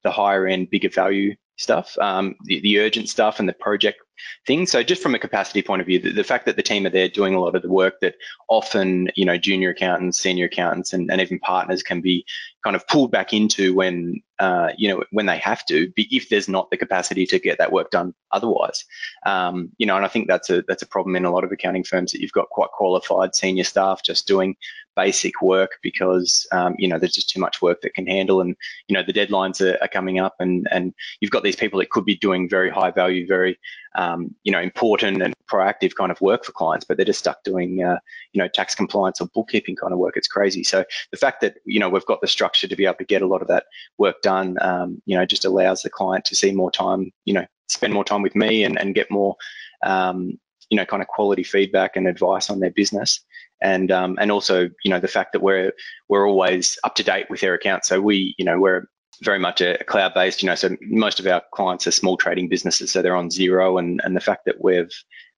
[0.03, 4.01] the higher end, bigger value stuff, um, the, the urgent stuff and the project
[4.47, 4.71] things.
[4.71, 6.91] So just from a capacity point of view, the, the, fact that the team are
[6.91, 8.15] there doing a lot of the work that
[8.49, 12.25] often, you know, junior accountants, senior accountants, and, and even partners can be
[12.63, 16.49] kind of pulled back into when, uh, you know, when they have to, if there's
[16.49, 18.85] not the capacity to get that work done otherwise.
[19.27, 21.53] Um, you know, and I think that's a that's a problem in a lot of
[21.53, 24.57] accounting firms that you've got quite qualified senior staff just doing
[25.01, 28.55] basic work because um, you know there's just too much work that can handle and
[28.87, 31.91] you know the deadlines are, are, coming up and and you've got these people that
[31.95, 33.59] could be doing very high value very
[34.03, 37.43] um, you know important and proactive kind of work for clients but they're just stuck
[37.45, 37.99] doing uh,
[38.33, 40.17] you know tax compliance or bookkeeping kind of work.
[40.17, 40.63] It's crazy.
[40.65, 43.23] So the fact that you know we've got the structure to be able to get
[43.23, 43.65] a lot of that
[43.97, 47.47] work done um, you know just allows the client to see more time you know
[47.69, 49.37] spend more time with me and, and get more
[49.83, 50.39] um,
[50.71, 53.21] you know kind of quality feedback and advice on their business
[53.63, 55.73] and um, and also you know the fact that we're
[56.09, 57.89] we're always up to date with their accounts.
[57.89, 58.87] So we you know we're
[59.23, 60.43] very much a, cloud based.
[60.43, 63.79] You know, so most of our clients are small trading businesses, so they're on Xero.
[63.79, 64.93] and and the fact that we've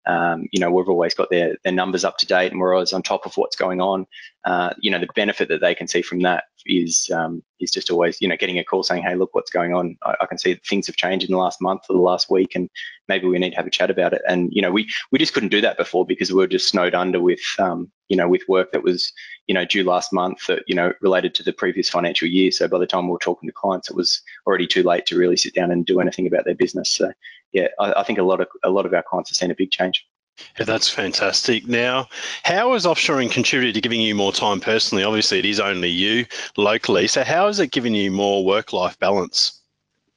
[0.06, 2.92] um, you know, we've always got their, their numbers up to date and we're always
[2.92, 4.06] on top of what's going on.
[4.44, 7.90] Uh, you know, the benefit that they can see from that is um, is just
[7.90, 9.96] always, you know, getting a call saying, hey, look, what's going on?
[10.02, 12.54] I, I, can see things have changed in the last month or the last week
[12.56, 12.68] and
[13.08, 14.22] maybe we need to have a chat about it.
[14.28, 16.94] And, you know, we, we just couldn't do that before because we were just snowed
[16.94, 19.12] under with, um, you know, with work that was,
[19.46, 22.50] you know, due last month that, you know, related to the previous financial year.
[22.50, 25.16] So by the time we were talking to clients, it was already too late to
[25.16, 26.90] really sit down and do anything about their business.
[26.90, 27.12] So
[27.52, 29.54] yeah, I, I think a lot of a lot of our clients have seen a
[29.54, 30.06] big change.
[30.58, 31.66] Yeah, that's fantastic.
[31.66, 32.08] Now,
[32.42, 35.04] how has offshoring contributed to giving you more time personally?
[35.04, 37.06] Obviously, it is only you locally.
[37.06, 39.61] So, how has it given you more work life balance?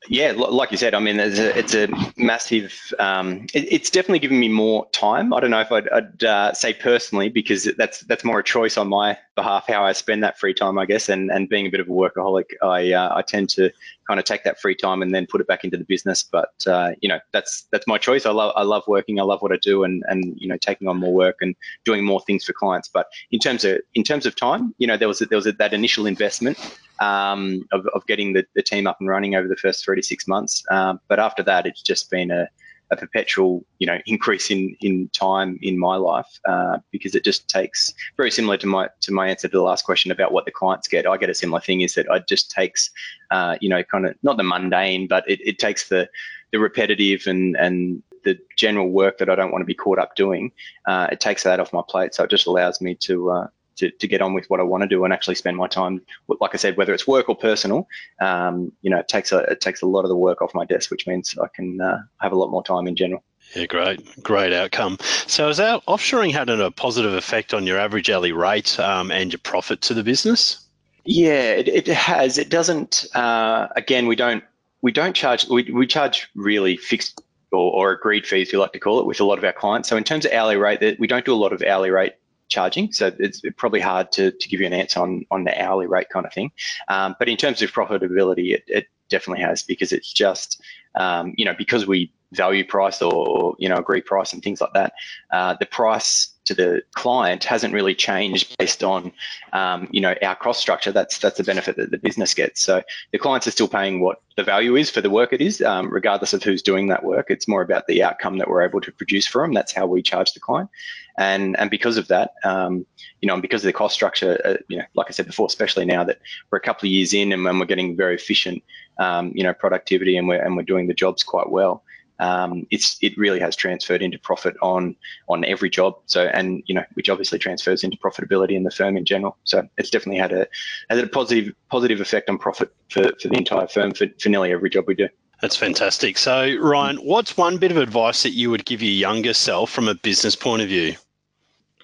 [0.07, 1.87] Yeah, like you said, I mean, a, it's a
[2.17, 2.73] massive.
[2.99, 5.33] Um, it, it's definitely given me more time.
[5.33, 8.77] I don't know if I'd, I'd uh, say personally because that's that's more a choice
[8.77, 11.09] on my behalf how I spend that free time, I guess.
[11.09, 13.71] And and being a bit of a workaholic, I uh, I tend to
[14.07, 16.23] kind of take that free time and then put it back into the business.
[16.23, 18.25] But uh, you know, that's that's my choice.
[18.25, 19.19] I love I love working.
[19.19, 22.03] I love what I do, and and you know, taking on more work and doing
[22.03, 22.87] more things for clients.
[22.87, 25.47] But in terms of in terms of time, you know, there was a, there was
[25.47, 26.57] a, that initial investment
[26.99, 30.03] um, of of getting the, the team up and running over the first three to
[30.03, 30.63] six months.
[30.71, 32.47] Um, but after that, it's just been a
[32.91, 37.47] a perpetual, you know, increase in in time in my life uh, because it just
[37.47, 40.51] takes very similar to my to my answer to the last question about what the
[40.51, 41.07] clients get.
[41.07, 42.91] I get a similar thing is that it just takes,
[43.31, 46.09] uh, you know, kind of not the mundane, but it, it takes the
[46.51, 50.15] the repetitive and and the general work that I don't want to be caught up
[50.15, 50.51] doing.
[50.85, 53.47] Uh, it takes that off my plate, so it just allows me to uh,
[53.77, 56.01] to, to get on with what I want to do and actually spend my time,
[56.39, 57.87] like I said, whether it's work or personal,
[58.21, 60.65] um, you know, it takes a it takes a lot of the work off my
[60.65, 63.23] desk, which means I can uh, have a lot more time in general.
[63.55, 64.97] Yeah, great, great outcome.
[65.27, 69.31] So, has our offshoring had a positive effect on your average hourly rate um, and
[69.31, 70.65] your profit to the business?
[71.05, 72.37] Yeah, it, it has.
[72.37, 73.05] It doesn't.
[73.13, 74.43] Uh, again, we don't
[74.81, 75.47] we don't charge.
[75.47, 79.19] We, we charge really fixed or, or agreed fees, we like to call it, with
[79.19, 79.89] a lot of our clients.
[79.89, 82.13] So, in terms of hourly rate, we don't do a lot of hourly rate
[82.47, 82.91] charging.
[82.91, 86.09] So it's probably hard to, to give you an answer on, on the hourly rate
[86.09, 86.51] kind of thing.
[86.87, 90.61] Um, but in terms of profitability, it, it definitely has because it's just,
[90.95, 94.73] um, you know, because we value price or, you know, agree price and things like
[94.73, 94.93] that,
[95.31, 99.11] uh, the price to the client hasn't really changed based on,
[99.53, 100.91] um, you know, our cost structure.
[100.91, 102.61] That's that's the benefit that the business gets.
[102.61, 105.61] So the clients are still paying what the value is for the work it is,
[105.61, 107.27] um, regardless of who's doing that work.
[107.29, 109.53] It's more about the outcome that we're able to produce for them.
[109.53, 110.69] That's how we charge the client,
[111.17, 112.85] and and because of that, um,
[113.21, 115.47] you know, and because of the cost structure, uh, you know, like I said before,
[115.47, 116.19] especially now that
[116.51, 118.63] we're a couple of years in and when we're getting very efficient,
[118.99, 121.83] um, you know, productivity and we're and we're doing the jobs quite well
[122.19, 124.95] um, it's it really has transferred into profit on
[125.27, 125.95] on every job.
[126.05, 129.37] So and you know which obviously transfers into profitability in the firm in general.
[129.43, 130.47] So it's definitely had a
[130.89, 134.51] had a positive positive effect on profit for, for the entire firm for, for nearly
[134.51, 135.09] every job we do.
[135.41, 136.17] That's fantastic.
[136.17, 139.87] So Ryan, what's one bit of advice that you would give your younger self from
[139.87, 140.95] a business point of view?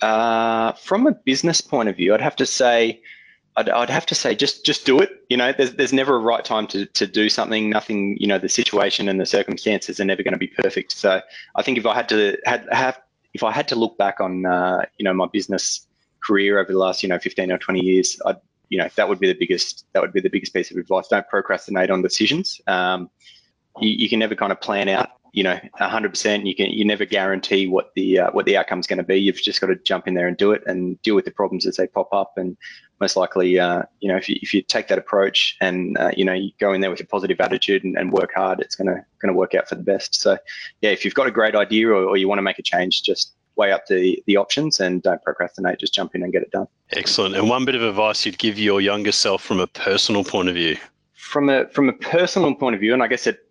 [0.01, 3.01] Uh, from a business point of view, I'd have to say
[3.57, 5.09] I'd, I'd have to say just just do it.
[5.29, 7.69] You know, there's there's never a right time to to do something.
[7.69, 10.93] Nothing, you know, the situation and the circumstances are never going to be perfect.
[10.93, 11.21] So
[11.55, 12.99] I think if I had to had have
[13.33, 15.85] if I had to look back on uh, you know my business
[16.23, 18.37] career over the last you know 15 or 20 years, I'd
[18.69, 21.07] you know that would be the biggest that would be the biggest piece of advice.
[21.09, 22.61] Don't procrastinate on decisions.
[22.67, 23.09] Um,
[23.79, 27.05] you, you can never kind of plan out you know 100% you can you never
[27.05, 29.75] guarantee what the uh, what the outcome is going to be you've just got to
[29.77, 32.33] jump in there and do it and deal with the problems as they pop up
[32.35, 32.57] and
[33.01, 36.23] most likely uh, you know if you, if you take that approach and uh, you
[36.23, 38.87] know you go in there with a positive attitude and, and work hard it's going
[38.87, 40.15] to going to work out for the best.
[40.15, 40.37] So
[40.81, 43.03] yeah if you've got a great idea or, or you want to make a change
[43.03, 45.79] just weigh up the the options and don't procrastinate.
[45.79, 46.67] Just jump in and get it done.
[46.91, 47.35] Excellent.
[47.35, 50.55] And one bit of advice you'd give your younger self from a personal point of
[50.55, 50.77] view?
[51.13, 53.47] From a from a personal point of view and i guess it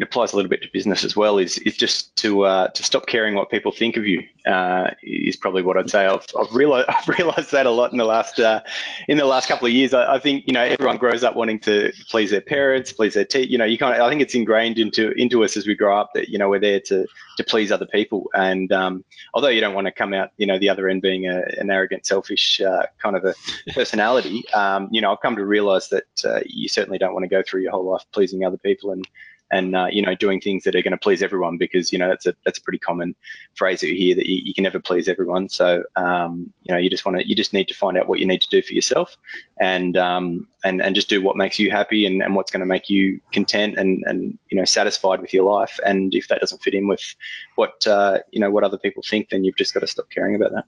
[0.00, 1.36] it applies a little bit to business as well.
[1.36, 5.36] Is is just to uh, to stop caring what people think of you uh, is
[5.36, 6.06] probably what I'd say.
[6.06, 8.62] I've, I've realized I've realized that a lot in the last uh,
[9.08, 9.92] in the last couple of years.
[9.92, 13.26] I, I, think you know everyone grows up wanting to please their parents, please their
[13.26, 15.74] te- you know you kind of I think it's ingrained into into us as we
[15.74, 18.30] grow up that you know we're there to to please other people.
[18.32, 21.26] And um, although you don't want to come out you know the other end being
[21.26, 23.34] a, an arrogant, selfish uh, kind of a
[23.74, 27.28] personality, um, you know I've come to realize that uh, you certainly don't want to
[27.28, 29.06] go through your whole life pleasing other people and
[29.50, 32.08] and uh, you know doing things that are going to please everyone because you know
[32.08, 33.14] that's a that's a pretty common
[33.54, 35.48] phrase that you hear that you, you can never please everyone.
[35.48, 38.18] So um, you know you just want to you just need to find out what
[38.18, 39.16] you need to do for yourself
[39.58, 42.66] and um, and and just do what makes you happy and, and what's going to
[42.66, 45.78] make you content and and you know satisfied with your life.
[45.84, 47.14] And if that doesn't fit in with
[47.56, 50.34] what uh, you know what other people think then you've just got to stop caring
[50.34, 50.64] about that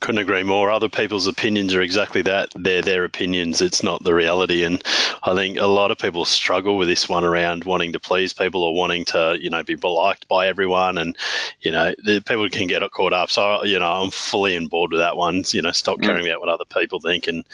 [0.00, 0.70] couldn't agree more.
[0.70, 2.50] Other people's opinions are exactly that.
[2.54, 3.60] They're their opinions.
[3.60, 4.64] It's not the reality.
[4.64, 4.82] And
[5.22, 8.62] I think a lot of people struggle with this one around wanting to please people
[8.62, 10.98] or wanting to, you know, be liked by everyone.
[10.98, 11.16] And,
[11.60, 13.30] you know, the people can get caught up.
[13.30, 15.44] So, you know, I'm fully on board with that one.
[15.48, 16.04] You know, stop mm.
[16.04, 17.44] caring about what other people think and,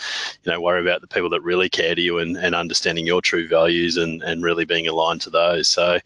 [0.45, 3.21] you know, worry about the people that really care to you and, and understanding your
[3.21, 5.69] true values and, and really being aligned to those.
[5.69, 5.99] So,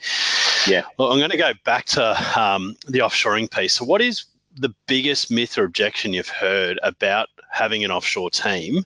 [0.66, 0.82] yeah.
[0.98, 3.74] Well, I'm going to go back to um, the offshoring piece.
[3.74, 4.24] So, what is
[4.56, 8.84] the biggest myth or objection you've heard about having an offshore team,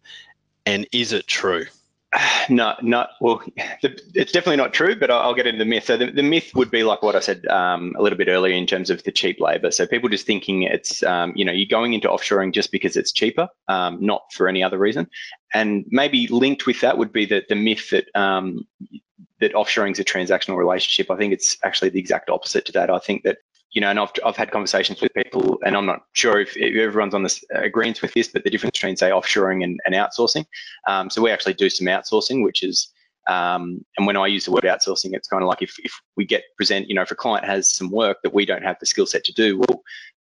[0.67, 1.67] and is it true?
[2.49, 3.43] No, not well.
[3.83, 5.85] It's definitely not true, but I'll, get into the myth.
[5.85, 8.55] So the, the, myth would be like what I said um, a little bit earlier
[8.55, 9.71] in terms of the cheap labour.
[9.71, 13.13] So people just thinking it's um, you know you're going into offshoring just because it's
[13.13, 15.09] cheaper, um, not for any other reason.
[15.53, 18.67] And maybe linked with that would be the the myth that um,
[19.41, 21.11] that offshoring is a transactional relationship.
[21.11, 22.91] I think it's actually the exact opposite to that.
[22.91, 23.39] I think that
[23.75, 26.77] you know, and I've, I've had conversations with people, and I'm not sure if, if
[26.77, 29.95] everyone's on this uh, agreement with this, but the difference between say offshoring and, and
[29.95, 30.47] outsourcing.
[30.87, 32.93] Um, so we actually do some outsourcing, which is,
[33.29, 36.25] um, and when I use the word outsourcing, it's kind of like if, if we
[36.25, 38.87] get present, you know, if a client has some work that we don't have the
[38.87, 39.83] skill set to do, we'll,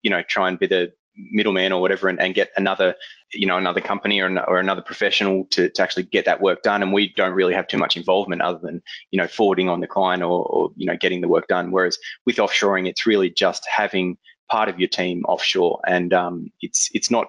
[0.04, 0.92] you know, try and be the
[1.32, 2.96] middleman or whatever and, and get another
[3.34, 6.82] you know another company or, or another professional to, to actually get that work done.
[6.82, 9.88] And we don't really have too much involvement other than you know forwarding on the
[9.88, 11.72] client or, or you know getting the work done.
[11.72, 14.18] Whereas with offshoring it's really just having
[14.50, 15.80] part of your team offshore.
[15.88, 17.28] And um, it's it's not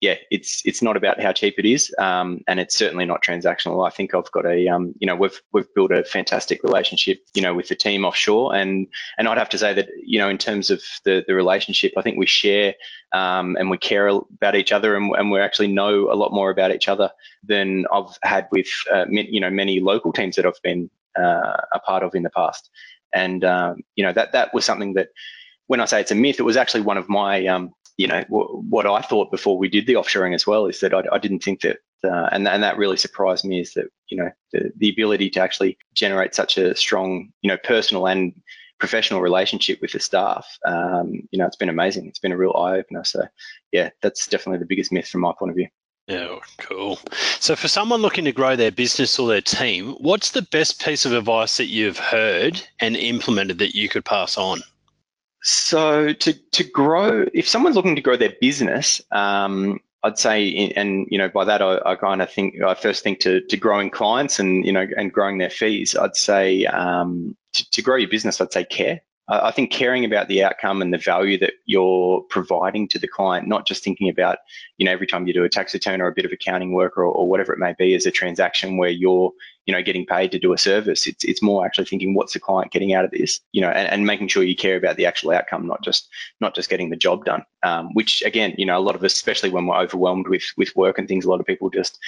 [0.00, 3.84] yeah, it's it's not about how cheap it is, um, and it's certainly not transactional.
[3.84, 7.42] I think I've got a um, you know we've we've built a fantastic relationship you
[7.42, 8.86] know with the team offshore, and
[9.18, 12.02] and I'd have to say that you know in terms of the the relationship, I
[12.02, 12.74] think we share
[13.12, 16.50] um, and we care about each other, and, and we actually know a lot more
[16.50, 17.10] about each other
[17.42, 21.80] than I've had with uh, you know many local teams that I've been uh, a
[21.80, 22.70] part of in the past,
[23.12, 25.08] and um, you know that that was something that
[25.68, 28.22] when I say it's a myth, it was actually one of my um, you know,
[28.22, 31.18] w- what I thought before we did the offshoring as well is that I, I
[31.18, 34.72] didn't think that, uh, and, and that really surprised me is that, you know, the,
[34.76, 38.32] the ability to actually generate such a strong, you know, personal and
[38.78, 42.06] professional relationship with the staff, um, you know, it's been amazing.
[42.06, 43.04] It's been a real eye opener.
[43.04, 43.26] So,
[43.72, 45.66] yeah, that's definitely the biggest myth from my point of view.
[46.06, 46.98] Yeah, cool.
[47.38, 51.04] So, for someone looking to grow their business or their team, what's the best piece
[51.04, 54.62] of advice that you've heard and implemented that you could pass on?
[55.50, 61.06] So to to grow, if someone's looking to grow their business, um, I'd say, and
[61.10, 63.88] you know, by that I, I kind of think I first think to to growing
[63.88, 65.96] clients and you know and growing their fees.
[65.96, 69.00] I'd say um, to, to grow your business, I'd say care.
[69.30, 73.46] I think caring about the outcome and the value that you're providing to the client,
[73.46, 74.38] not just thinking about,
[74.78, 76.96] you know, every time you do a tax return or a bit of accounting work
[76.96, 79.30] or, or whatever it may be as a transaction where you're,
[79.68, 81.06] you know, getting paid to do a service.
[81.06, 83.86] It's it's more actually thinking what's the client getting out of this, you know, and,
[83.92, 86.08] and making sure you care about the actual outcome, not just
[86.40, 87.44] not just getting the job done.
[87.64, 90.74] Um, which again, you know, a lot of us, especially when we're overwhelmed with with
[90.74, 91.98] work and things, a lot of people just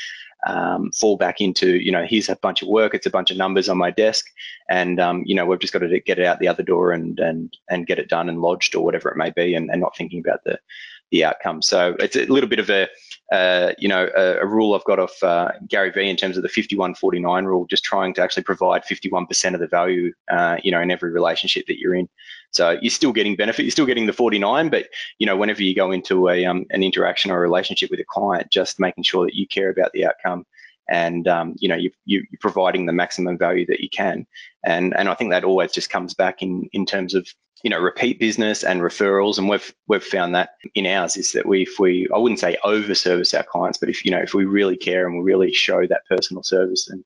[0.47, 3.37] um, fall back into, you know, here's a bunch of work, it's a bunch of
[3.37, 4.25] numbers on my desk,
[4.71, 7.21] and um, you know, we've just got to get it out the other door and
[7.21, 9.95] and and get it done and lodged or whatever it may be, and, and not
[9.95, 10.59] thinking about the
[11.11, 11.61] the outcome.
[11.61, 12.89] So it's a little bit of a,
[13.31, 16.43] uh, you know, a, a, rule I've got off uh, Gary Vee in terms of
[16.43, 20.81] the 51-49 rule, just trying to actually provide 51% of the value, uh, you know,
[20.81, 22.09] in every relationship that you're in.
[22.51, 24.87] So you're still getting benefit, you're still getting the 49, but
[25.21, 28.05] you know, whenever you go into a um, an interaction or a relationship with a
[28.05, 30.45] client, just making sure that you care about the outcome
[30.91, 34.27] and um, you know you, you, are providing the maximum value that you can.
[34.65, 37.29] And and I think that always just comes back in in terms of
[37.63, 39.39] you know repeat business and referrals.
[39.39, 42.57] And we've we've found that in ours is that we if we I wouldn't say
[42.65, 45.53] over service our clients but if you know if we really care and we really
[45.53, 47.05] show that personal service and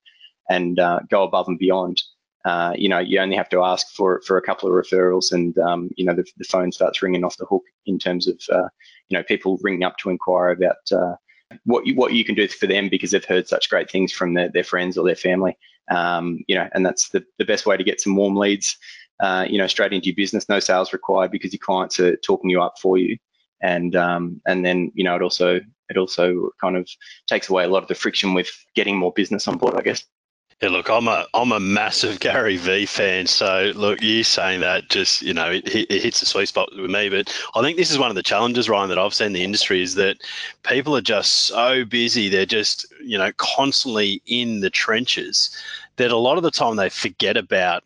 [0.50, 2.02] and uh, go above and beyond
[2.44, 5.56] uh, you know, you only have to ask for for a couple of referrals, and
[5.58, 8.68] um, you know the, the phone starts ringing off the hook in terms of uh,
[9.08, 11.14] you know people ringing up to inquire about uh,
[11.64, 14.34] what you, what you can do for them because they've heard such great things from
[14.34, 15.56] their, their friends or their family.
[15.90, 18.76] Um, you know, and that's the, the best way to get some warm leads.
[19.20, 22.50] Uh, you know, straight into your business, no sales required because your clients are talking
[22.50, 23.16] you up for you,
[23.62, 26.88] and um, and then you know it also it also kind of
[27.28, 30.04] takes away a lot of the friction with getting more business on board, I guess.
[30.62, 33.26] Yeah, look, I'm a I'm a massive Gary Vee fan.
[33.26, 36.90] So look, you saying that just you know it, it hits the sweet spot with
[36.90, 37.08] me.
[37.08, 39.44] But I think this is one of the challenges, Ryan, that I've seen in the
[39.44, 40.16] industry is that
[40.62, 42.28] people are just so busy.
[42.28, 45.50] They're just you know constantly in the trenches
[45.96, 47.84] that a lot of the time they forget about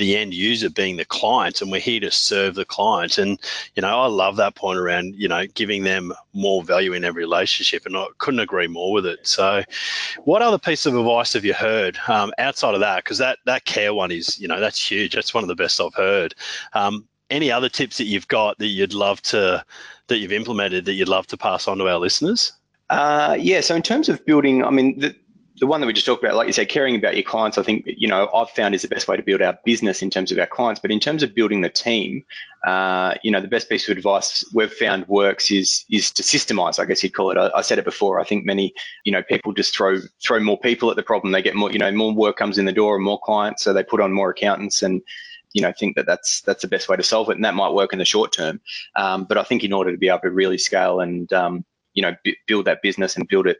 [0.00, 3.38] the end user being the client and we're here to serve the client and
[3.76, 7.22] you know i love that point around you know giving them more value in every
[7.22, 9.26] relationship and i couldn't agree more with it.
[9.26, 9.62] So
[10.24, 13.04] what other piece of advice have you heard um, outside of that?
[13.04, 15.14] Because that that care one is you know that's huge.
[15.14, 16.34] That's one of the best i've heard.
[16.72, 19.64] Um, any other tips that you've got that you'd love to
[20.08, 22.52] that you've implemented that you'd love to pass on to our listeners?
[22.90, 25.14] Uh, yeah, so in terms of building, I mean, the,
[25.60, 27.62] the one that we just talked about, like you said, caring about your clients, I
[27.62, 30.32] think, you know, I've found is the best way to build our business in terms
[30.32, 30.80] of our clients.
[30.80, 32.24] But in terms of building the team,
[32.66, 36.78] uh, you know, the best piece of advice we've found works is is to systemize,
[36.78, 37.36] I guess you'd call it.
[37.36, 38.20] I, I, said it before.
[38.20, 38.72] I think many,
[39.04, 41.32] you know, people just throw throw more people at the problem.
[41.32, 43.72] They get more, you know, more work comes in the door and more clients, so
[43.72, 45.02] they put on more accountants and
[45.52, 47.72] you know think that that's that's the best way to solve it and that might
[47.72, 48.60] work in the short term
[48.94, 52.02] um, but i think in order to be able to really scale and um, you
[52.02, 53.58] know b- build that business and build it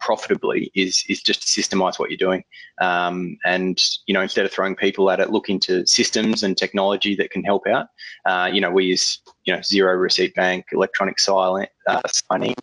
[0.00, 2.44] profitably is is just to systemize what you're doing.
[2.80, 7.14] Um, and you know, instead of throwing people at it, look into systems and technology
[7.16, 7.88] that can help out.
[8.26, 12.54] Uh, you know, we use you know Xero receipt bank, electronic silent uh, signing,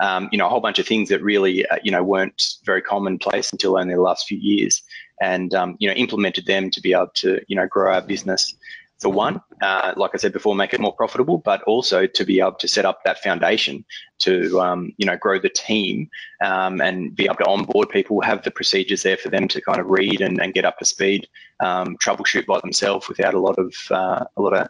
[0.00, 2.82] um, you know, a whole bunch of things that really uh, you know weren't very
[2.82, 4.82] commonplace until only the last few years,
[5.20, 8.54] and um, you know implemented them to be able to you know grow our business
[9.02, 12.40] for one, uh, like I said before, make it more profitable, but also to be
[12.40, 13.84] able to set up that foundation
[14.20, 16.08] to, um, you know, grow the team
[16.42, 19.80] um, and be able to onboard people, have the procedures there for them to kind
[19.80, 21.26] of read and, and get up to speed,
[21.60, 24.68] um, troubleshoot by themselves without a lot of uh, a lot of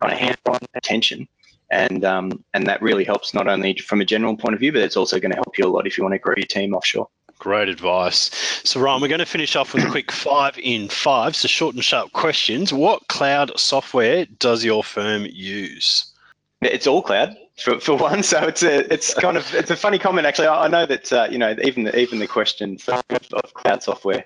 [0.00, 1.28] kind of hands-on attention.
[1.70, 4.82] And um, and that really helps not only from a general point of view, but
[4.82, 6.74] it's also going to help you a lot if you want to grow your team
[6.74, 7.08] offshore.
[7.42, 8.30] Great advice.
[8.62, 11.34] So, Ryan, we're going to finish off with a quick five in five.
[11.34, 12.72] So, short and sharp questions.
[12.72, 16.12] What cloud software does your firm use?
[16.60, 18.22] It's all cloud for, for one.
[18.22, 20.46] So it's a it's kind of it's a funny comment actually.
[20.46, 24.24] I, know that uh, you know even the, even the question of, of cloud software.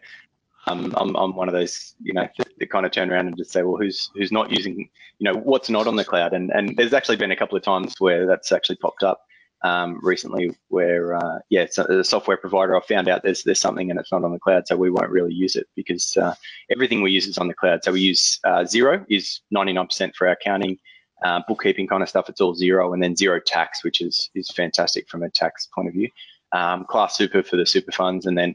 [0.66, 3.50] Um, I'm, I'm one of those you know that, kind of turn around and just
[3.50, 4.90] say, well, who's who's not using
[5.20, 6.34] you know what's not on the cloud?
[6.34, 9.22] And and there's actually been a couple of times where that's actually popped up
[9.66, 12.76] um, recently where uh, yeah, it's a, software provider.
[12.76, 15.10] I found out there's there's something and it's not on the cloud, so we won't
[15.10, 16.34] really use it because uh,
[16.70, 17.82] everything we use is on the cloud.
[17.82, 20.78] So we use uh, Xero is 99% for our accounting,
[21.24, 22.28] uh, bookkeeping kind of stuff.
[22.28, 25.88] It's all Xero, and then Xero Tax, which is is fantastic from a tax point
[25.88, 26.08] of view.
[26.52, 28.54] Um, Class Super for the super funds, and then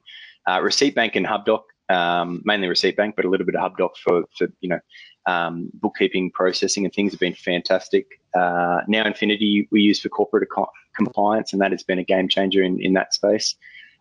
[0.49, 1.64] uh, Receipt Bank and HubDoc.
[1.91, 4.79] Um, mainly Receipt Bank, but a little bit of HubDoc for for you know
[5.25, 8.21] um, bookkeeping processing and things have been fantastic.
[8.33, 10.47] Uh, NowInfinity we use for corporate
[10.95, 13.55] compliance, and that has been a game changer in, in that space.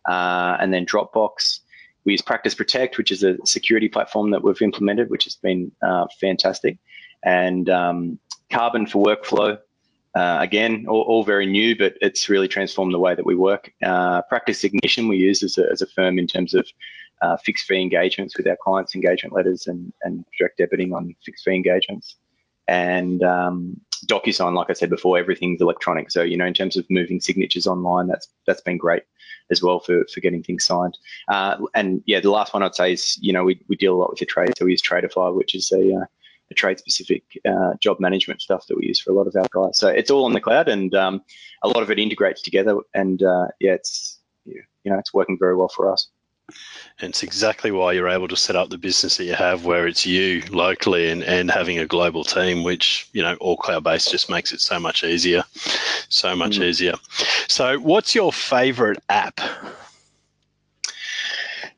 [0.09, 1.61] Uh, and then Dropbox,
[2.05, 5.71] we use Practice Protect, which is a security platform that we've implemented, which has been
[5.83, 6.79] uh, fantastic.
[7.23, 8.19] And um,
[8.51, 9.59] Karbon for workflow,
[10.15, 13.73] uh, again, all, all, very new, but it's really transformed the way that we work.
[13.85, 16.67] Uh, Practice Ignition we use as a, as a firm in terms of
[17.23, 21.45] uh, fixed fee engagements with our clients, engagement letters, and, and direct debiting on fixed
[21.45, 22.17] fee engagements.
[22.69, 26.11] And um, DocuSign, like I said before, everything's electronic.
[26.11, 29.03] So you know, in terms of moving signatures online, that's that's been great
[29.51, 30.97] as well for for getting things signed.
[31.29, 33.99] Uh, and yeah, the last one I'd say is you know we, we deal a
[33.99, 36.05] lot with the trade, so we use Tradify, which is a uh,
[36.51, 39.47] a trade specific uh, job management stuff that we use for a lot of our
[39.53, 39.79] guys.
[39.79, 41.23] So it's all on the cloud, and um,
[41.63, 42.77] a lot of it integrates together.
[42.95, 46.09] And uh, yeah, it's you know it's working very well for us.
[47.01, 49.87] And it's exactly why you're able to set up the business that you have where
[49.87, 54.11] it's you locally and, and having a global team, which, you know, all cloud based
[54.11, 55.43] just makes it so much easier.
[56.09, 56.65] So much mm.
[56.65, 56.95] easier.
[57.49, 59.41] So, what's your favorite app?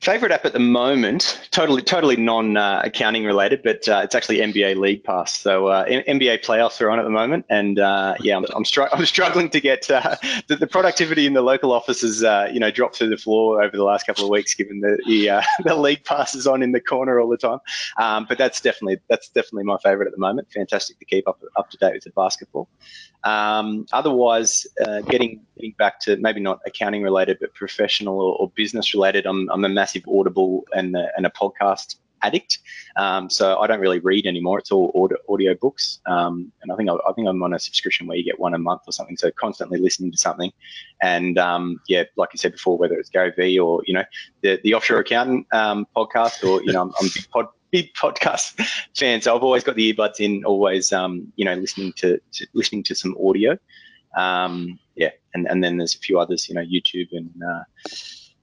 [0.03, 4.39] Favorite app at the moment, totally totally non uh, accounting related, but uh, it's actually
[4.39, 5.39] NBA League Pass.
[5.39, 8.83] So uh, NBA playoffs are on at the moment, and uh, yeah, I'm I'm, str-
[8.93, 10.17] I'm, struggling to get uh,
[10.49, 13.77] the, the, productivity in the local offices, uh, you know, dropped through the floor over
[13.77, 16.81] the last couple of weeks, given the the, the league pass is on in the
[16.81, 17.61] corner all the time.
[17.97, 20.49] Um, but that's definitely that's definitely my favorite at the moment.
[20.51, 22.69] Fantastic to keep up up to date with the basketball.
[23.23, 24.67] Um, otherwise,
[25.09, 29.49] getting getting back to maybe not accounting related, but professional or, or business related, I'm
[29.51, 32.59] I'm a massive massive Audible and, and a podcast addict.
[32.97, 34.61] Um, so I don't really read anymore.
[34.61, 36.01] It's all audio, audio books.
[36.07, 38.55] Um, and I think I, I, think I'm on a subscription where you get one
[38.55, 39.17] a month or something.
[39.17, 40.53] So constantly listening to something.
[41.03, 44.05] And um, yeah, like you said before, whether it's Gary Vee or you know
[44.43, 47.95] the the offshore accountant um, podcast, or you know I'm, I'm a big pod big
[47.95, 48.55] podcast
[48.97, 49.21] fan.
[49.21, 52.85] So I've always got the earbuds in, always um, you know listening to, to, listening
[52.85, 53.59] to some audio.
[54.17, 57.31] Um, yeah, and and then there's a few others, you know, YouTube and.
[57.43, 57.65] Uh,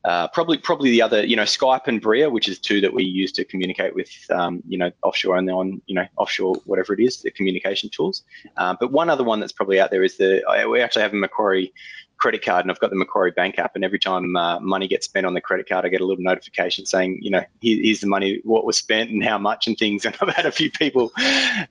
[0.06, 3.04] uh, probably probably the other, you know, Skype and Bria, which is two that we
[3.04, 7.02] use to communicate with, um, you know, offshore and on, you know, offshore whatever it
[7.02, 8.24] is, the communication tools.
[8.58, 11.18] Um, but one other one that's probably out there is the we actually have a
[11.18, 11.74] Macquarie
[12.20, 15.06] credit card and I've got the Macquarie Bank app, and every time uh, money gets
[15.06, 18.02] spent on the credit card, I get a little notification saying, you know, Here, here's
[18.02, 20.06] the money, what was spent and how much and things.
[20.10, 21.12] And I've had a few people,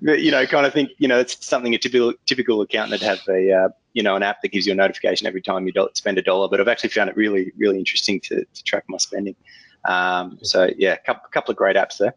[0.01, 3.21] you know, kind of think, you know, it's something a typical typical accountant would have
[3.29, 6.19] a, uh, you know, an app that gives you a notification every time you spend
[6.19, 6.49] a dollar.
[6.49, 9.35] But I've actually found it really, really interesting to, to track my spending.
[9.85, 12.15] Um, so yeah, a couple, couple of great apps there.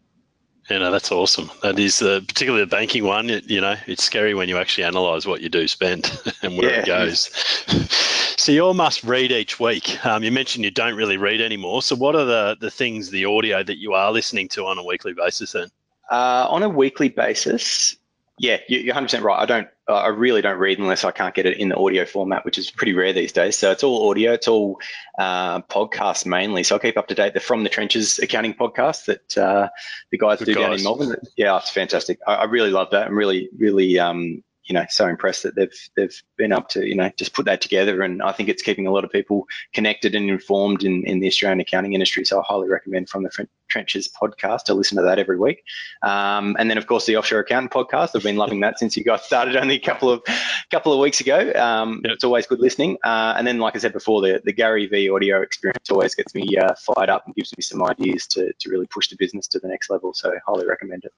[0.70, 1.49] You know, that's awesome.
[1.64, 3.30] That is uh, particularly the banking one.
[3.30, 6.12] It, you know, it's scary when you actually analyze what you do spend
[6.43, 6.80] and where yeah.
[6.82, 7.30] it goes.
[8.38, 10.05] so you all must read each week.
[10.05, 11.82] Um, you mentioned you don't really read anymore.
[11.82, 14.84] So what are the the things, the audio that you are listening to on a
[14.84, 15.70] weekly basis then?
[16.12, 17.95] Uh, on a weekly basis,
[18.38, 19.39] yeah, you're 100% right.
[19.39, 22.46] I don't, I really don't read unless I can't get it in the audio format,
[22.46, 23.56] which is pretty rare these days.
[23.56, 24.80] So it's all audio, it's all
[25.20, 26.64] uh, podcasts mainly.
[26.64, 29.70] So I keep up to date the From the Trenches accounting podcast that uh,
[30.12, 30.64] the guys Good do guys.
[30.64, 31.16] down in Melbourne.
[31.38, 32.20] Yeah, it's fantastic.
[32.28, 33.08] I, I, really love that.
[33.08, 36.95] I'm really, really, um, you know so impressed that they've they've been up to you
[36.95, 40.15] know just put that together, and I think it's keeping a lot of people connected
[40.15, 42.24] and informed in in the Australian accounting industry.
[42.24, 45.63] So I highly recommend from the Trenches podcast to listen to that every week.
[46.03, 48.11] Um, and then of course the Offshore Accountant podcast.
[48.15, 50.24] I've been loving that since you guys started only a couple of
[50.72, 51.51] couple of weeks ago.
[51.55, 52.13] Um, yep.
[52.13, 52.97] It's always good listening.
[53.03, 56.34] Uh, and then like I said before, the the Gary Vee audio experience always gets
[56.34, 59.47] me uh, fired up and gives me some ideas to to really push the business
[59.49, 60.13] to the next level.
[60.13, 61.13] So highly recommend it.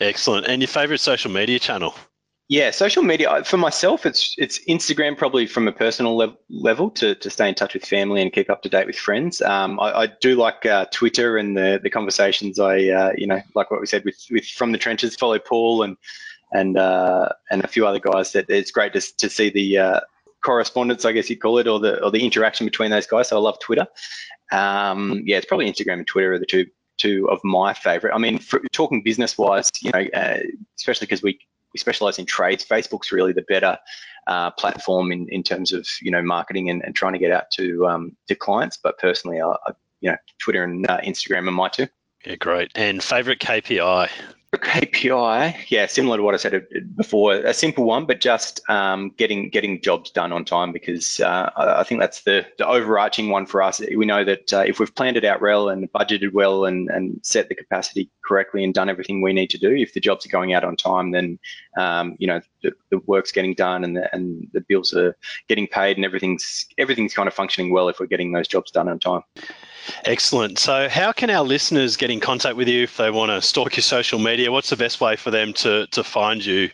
[0.00, 0.48] Excellent.
[0.48, 1.94] And your favorite social media channel?
[2.48, 7.14] Yeah, social media for myself, it's it's Instagram probably from a personal level, level to,
[7.14, 9.40] to stay in touch with family and keep up to date with friends.
[9.40, 12.58] Um, I, I, do like uh, Twitter and the the conversations.
[12.58, 15.16] I uh, you know like what we said with with from the trenches.
[15.16, 15.96] Follow Paul and
[16.52, 18.32] and uh, and a few other guys.
[18.32, 20.00] That it's great to to see the uh,
[20.44, 23.28] correspondence, I guess you call it, or the or the interaction between those guys.
[23.28, 23.86] So I love Twitter.
[24.50, 26.66] Um, yeah, it's probably Instagram and Twitter are the two
[26.98, 28.14] two of my favorite.
[28.14, 30.38] I mean, for, talking business wise, you know, uh,
[30.78, 31.38] especially because we,
[31.72, 33.78] we specialize in trades, Facebook's really the better
[34.26, 37.50] uh, platform in, in terms of you know marketing and, and trying to get out
[37.52, 38.76] to um, to clients.
[38.76, 41.86] But personally, I, I you know, Twitter and uh, Instagram are my two.
[42.26, 42.70] Yeah, great.
[42.74, 44.10] And favorite KPI?
[44.58, 49.48] KPI, yeah, similar to what I said before, a simple one, but just um, getting
[49.48, 53.62] getting jobs done on time because uh, I think that's the, the overarching one for
[53.62, 53.80] us.
[53.80, 57.18] We know that uh, if we've planned it out well and budgeted well and, and
[57.24, 60.30] set the capacity correctly and done everything we need to do, if the jobs are
[60.30, 61.38] going out on time, then
[61.78, 65.16] um, you know the, the, work's getting done and the, and the bills are
[65.48, 68.88] getting paid and everything's everything's kind of functioning well if we're getting those jobs done
[68.88, 69.22] on time.
[70.04, 70.58] Excellent.
[70.58, 73.76] So, how can our listeners get in contact with you if they want to stalk
[73.76, 74.52] your social media?
[74.52, 76.70] What's the best way for them to, to find you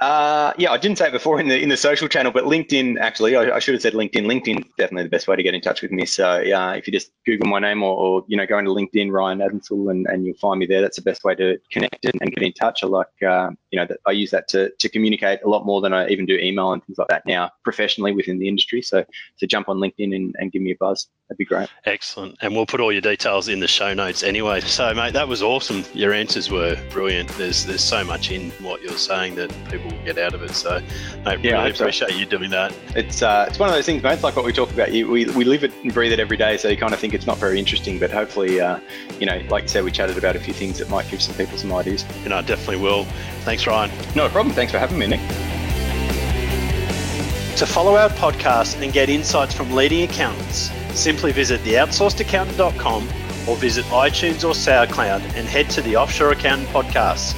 [0.00, 2.98] uh, yeah, I didn't say it before in the in the social channel, but LinkedIn
[3.00, 4.26] actually, I, I should have said LinkedIn.
[4.26, 6.04] LinkedIn definitely the best way to get in touch with me.
[6.04, 9.10] So yeah, if you just Google my name or, or you know go into LinkedIn
[9.10, 10.82] Ryan Adamsel and, and you'll find me there.
[10.82, 12.84] That's the best way to connect and, and get in touch.
[12.84, 15.94] I like uh, you know I use that to to communicate a lot more than
[15.94, 18.82] I even do email and things like that now professionally within the industry.
[18.82, 19.02] So
[19.38, 21.08] to jump on LinkedIn and, and give me a buzz.
[21.28, 21.68] That'd be great.
[21.86, 22.36] Excellent.
[22.40, 24.60] And we'll put all your details in the show notes anyway.
[24.60, 25.84] So, mate, that was awesome.
[25.92, 27.28] Your answers were brilliant.
[27.30, 30.54] There's there's so much in what you're saying that people will get out of it.
[30.54, 30.80] So,
[31.24, 32.16] mate, yeah, really appreciate so.
[32.16, 32.74] you doing that.
[32.94, 34.14] It's uh, it's one of those things, mate.
[34.14, 34.92] It's like what we talk about.
[34.92, 36.56] You, we, we live it and breathe it every day.
[36.56, 38.78] So you kind of think it's not very interesting, but hopefully, uh,
[39.18, 41.34] you know, like you said, we chatted about a few things that might give some
[41.34, 42.04] people some ideas.
[42.22, 43.04] You know, definitely will.
[43.44, 43.90] Thanks, Ryan.
[44.14, 44.54] No problem.
[44.54, 45.20] Thanks for having me, Nick.
[47.56, 53.02] To follow our podcast and get insights from leading accountants Simply visit theoutsourcedaccountant.com
[53.46, 57.34] or visit iTunes or SoundCloud and head to the Offshore Accountant Podcast.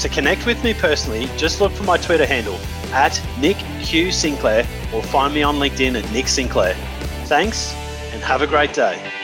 [0.00, 2.58] To connect with me personally, just look for my Twitter handle
[2.90, 6.72] at Nick Q Sinclair or find me on LinkedIn at Nick Sinclair.
[7.26, 7.74] Thanks
[8.14, 9.19] and have a great day.